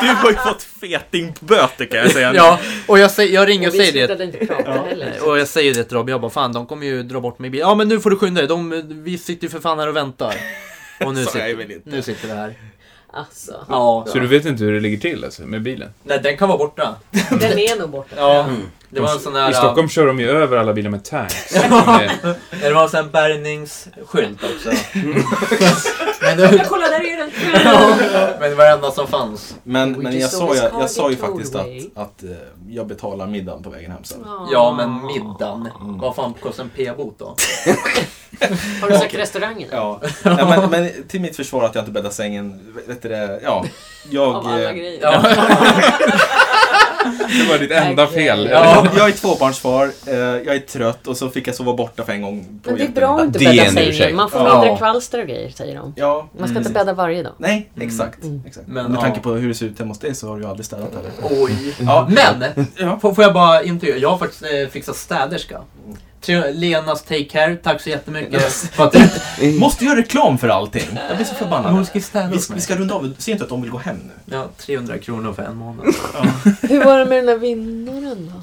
[0.00, 2.34] Du har ju fått fetingböter kan jag säga.
[2.34, 4.06] Ja, och jag, säger, jag ringer och säger det.
[4.06, 5.14] slutade inte prata heller.
[5.26, 7.48] Och jag säger det till Robin, jag bara fan de kommer ju dra bort mig
[7.48, 7.68] i bilen.
[7.68, 9.96] Ja men nu får du skynda dig, de, vi sitter ju för fan här och
[9.96, 10.34] väntar.
[11.04, 12.54] Och nu sitter, nu sitter vi här.
[13.14, 14.06] Alltså, Ja.
[14.08, 15.88] Så du vet inte hur det ligger till alltså, med bilen?
[16.02, 16.96] Nej den kan vara borta.
[17.30, 18.14] den är nog borta.
[18.16, 18.46] Ja,
[18.94, 19.50] det var en sån här...
[19.50, 21.54] I Stockholm kör de ju över alla bilar med tanks.
[21.70, 24.70] Med- Det var en sån bärgningsskylt också.
[26.22, 27.30] men, det, Kolla, där är den!
[27.64, 29.54] ja, men det var det enda som fanns.
[29.62, 32.30] Men, men jag sa, call jag sa ju faktiskt att, att eh,
[32.68, 34.18] jag betalar middagen på vägen hem sen.
[34.52, 37.24] Ja men middagen, vad fan kostar en p-bot då?
[38.80, 39.68] Har du sagt restaurangen?
[39.72, 43.40] Ja, Nej, men, men till mitt försvar att jag inte bäddade sängen, vet du det,
[43.42, 43.64] ja.
[44.10, 44.98] Jag, Av alla eh, grejer.
[45.02, 45.22] Ja.
[47.38, 48.48] Det var ditt enda fel.
[48.50, 48.86] Ja.
[48.96, 52.22] jag är tvåbarnsfar, eh, jag är trött och så fick jag sova borta för en
[52.22, 52.60] gång.
[52.62, 54.16] På Men det är bra att inte bädda sängen.
[54.16, 54.60] Man får Ja.
[54.60, 55.92] mindre kvalster och grejer, säger de.
[55.96, 56.74] Ja, Man ska inte precis.
[56.74, 57.32] bädda varje dag.
[57.38, 58.22] Nej, exakt.
[58.24, 58.42] Mm.
[58.46, 58.66] exakt.
[58.68, 59.00] Men, Med ja.
[59.02, 60.90] tanke på hur det ser ut hemma hos dig så har du ju aldrig städat
[60.94, 61.42] heller.
[61.44, 61.74] Oj.
[61.80, 62.08] Ja.
[62.10, 62.98] Men, Ja.
[63.14, 63.96] får, jag bara intervjua?
[63.98, 65.60] Jag har faktiskt eh, fixat städerska.
[66.22, 68.42] Tre- Lenas Take Care, tack så jättemycket.
[68.52, 68.96] För att,
[69.58, 70.98] Måste göra reklam för allting.
[71.08, 71.72] Jag blir så förbannad.
[71.72, 73.14] hon ska städa Vi, vi ska runda av.
[73.18, 74.34] Ser inte att de vill gå hem nu?
[74.36, 75.86] Ja, 300 kronor för en månad.
[76.62, 78.40] Hur var det med den där vinnaren då?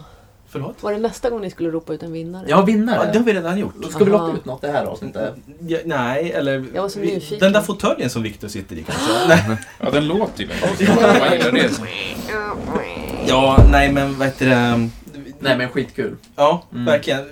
[0.51, 0.75] Förlåt?
[0.83, 2.45] Var det nästa gång ni skulle ropa ut en vinnare?
[2.47, 2.95] Jag har vinnare.
[3.05, 3.73] Ja, det har vi redan gjort.
[3.89, 4.33] Ska vi locka Aha.
[4.33, 5.33] ut något det här avsnittet?
[5.67, 6.65] Ja, nej, eller...
[6.73, 7.39] Jag var så vi- nyfiken.
[7.39, 9.03] Den där fåtöljen som Viktor sitter i kanske?
[9.27, 9.57] nej.
[9.79, 10.49] Ja, den låter ju.
[10.49, 11.69] Man gillar det.
[13.27, 14.89] Ja, nej men vad heter det?
[15.39, 16.15] Nej men skitkul.
[16.35, 16.85] Ja, Mm.
[16.85, 17.25] verkligen.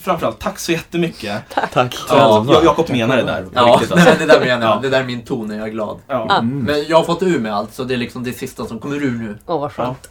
[0.00, 1.42] Framförallt, tack så jättemycket.
[1.72, 2.52] Tack Ja, själva.
[2.54, 3.46] jag, Jakob menar det där.
[3.54, 4.26] Ja, riktigt, nej, alltså.
[4.26, 4.76] det där menar jag.
[4.76, 4.80] Ja.
[4.82, 5.98] Det där är min ton när jag är glad.
[6.08, 6.38] Ja.
[6.38, 6.58] Mm.
[6.58, 8.96] Men jag har fått ur mig allt, så det är liksom det sista som kommer
[8.96, 9.38] ur nu.
[9.46, 10.08] Åh, vad skönt.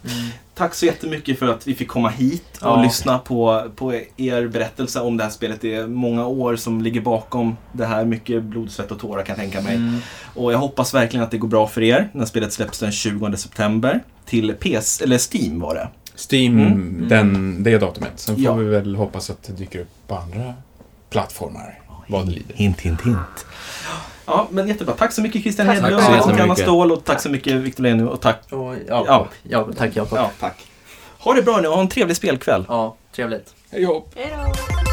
[0.56, 2.82] Tack så jättemycket för att vi fick komma hit och Ja.
[2.84, 5.62] lyssna på, på er berättelse om det här spelet.
[5.62, 8.06] Det är många år som ligger bakom det här.
[8.06, 9.76] Mycket blod, svett och tårar kan jag tänka mig.
[9.76, 10.00] Mm.
[10.36, 13.38] Och jag hoppas verkligen att det går bra för er när spelet släpps den 20
[13.38, 14.04] september.
[14.26, 15.88] Till PS, eller Steam var det.
[16.32, 17.06] Steam, Mm.
[17.10, 18.12] Den, det datumet.
[18.16, 18.54] Sen får Ja.
[18.54, 20.54] vi väl hoppas att det dyker upp på andra
[21.10, 21.80] plattformar.
[22.08, 22.56] Vad det lider.
[22.56, 23.46] Hint, hint, hint.
[24.26, 24.94] Ja, men jättebra.
[24.96, 26.56] Tack så mycket Christian Hedlund och Anna.
[26.56, 28.42] Ståhl och tack så mycket Victor Lenu och tack.
[28.50, 29.06] Och Ja.
[29.08, 29.28] Jakob.
[29.44, 29.68] Ja.
[29.78, 30.18] tack Jakob.
[30.18, 30.66] Ja, tack.
[31.20, 32.66] Ha det bra nu och ha en trevlig spelkväll.
[32.68, 33.54] Ja, trevligt.
[33.72, 34.12] Hej hopp!
[34.16, 34.93] Hej då!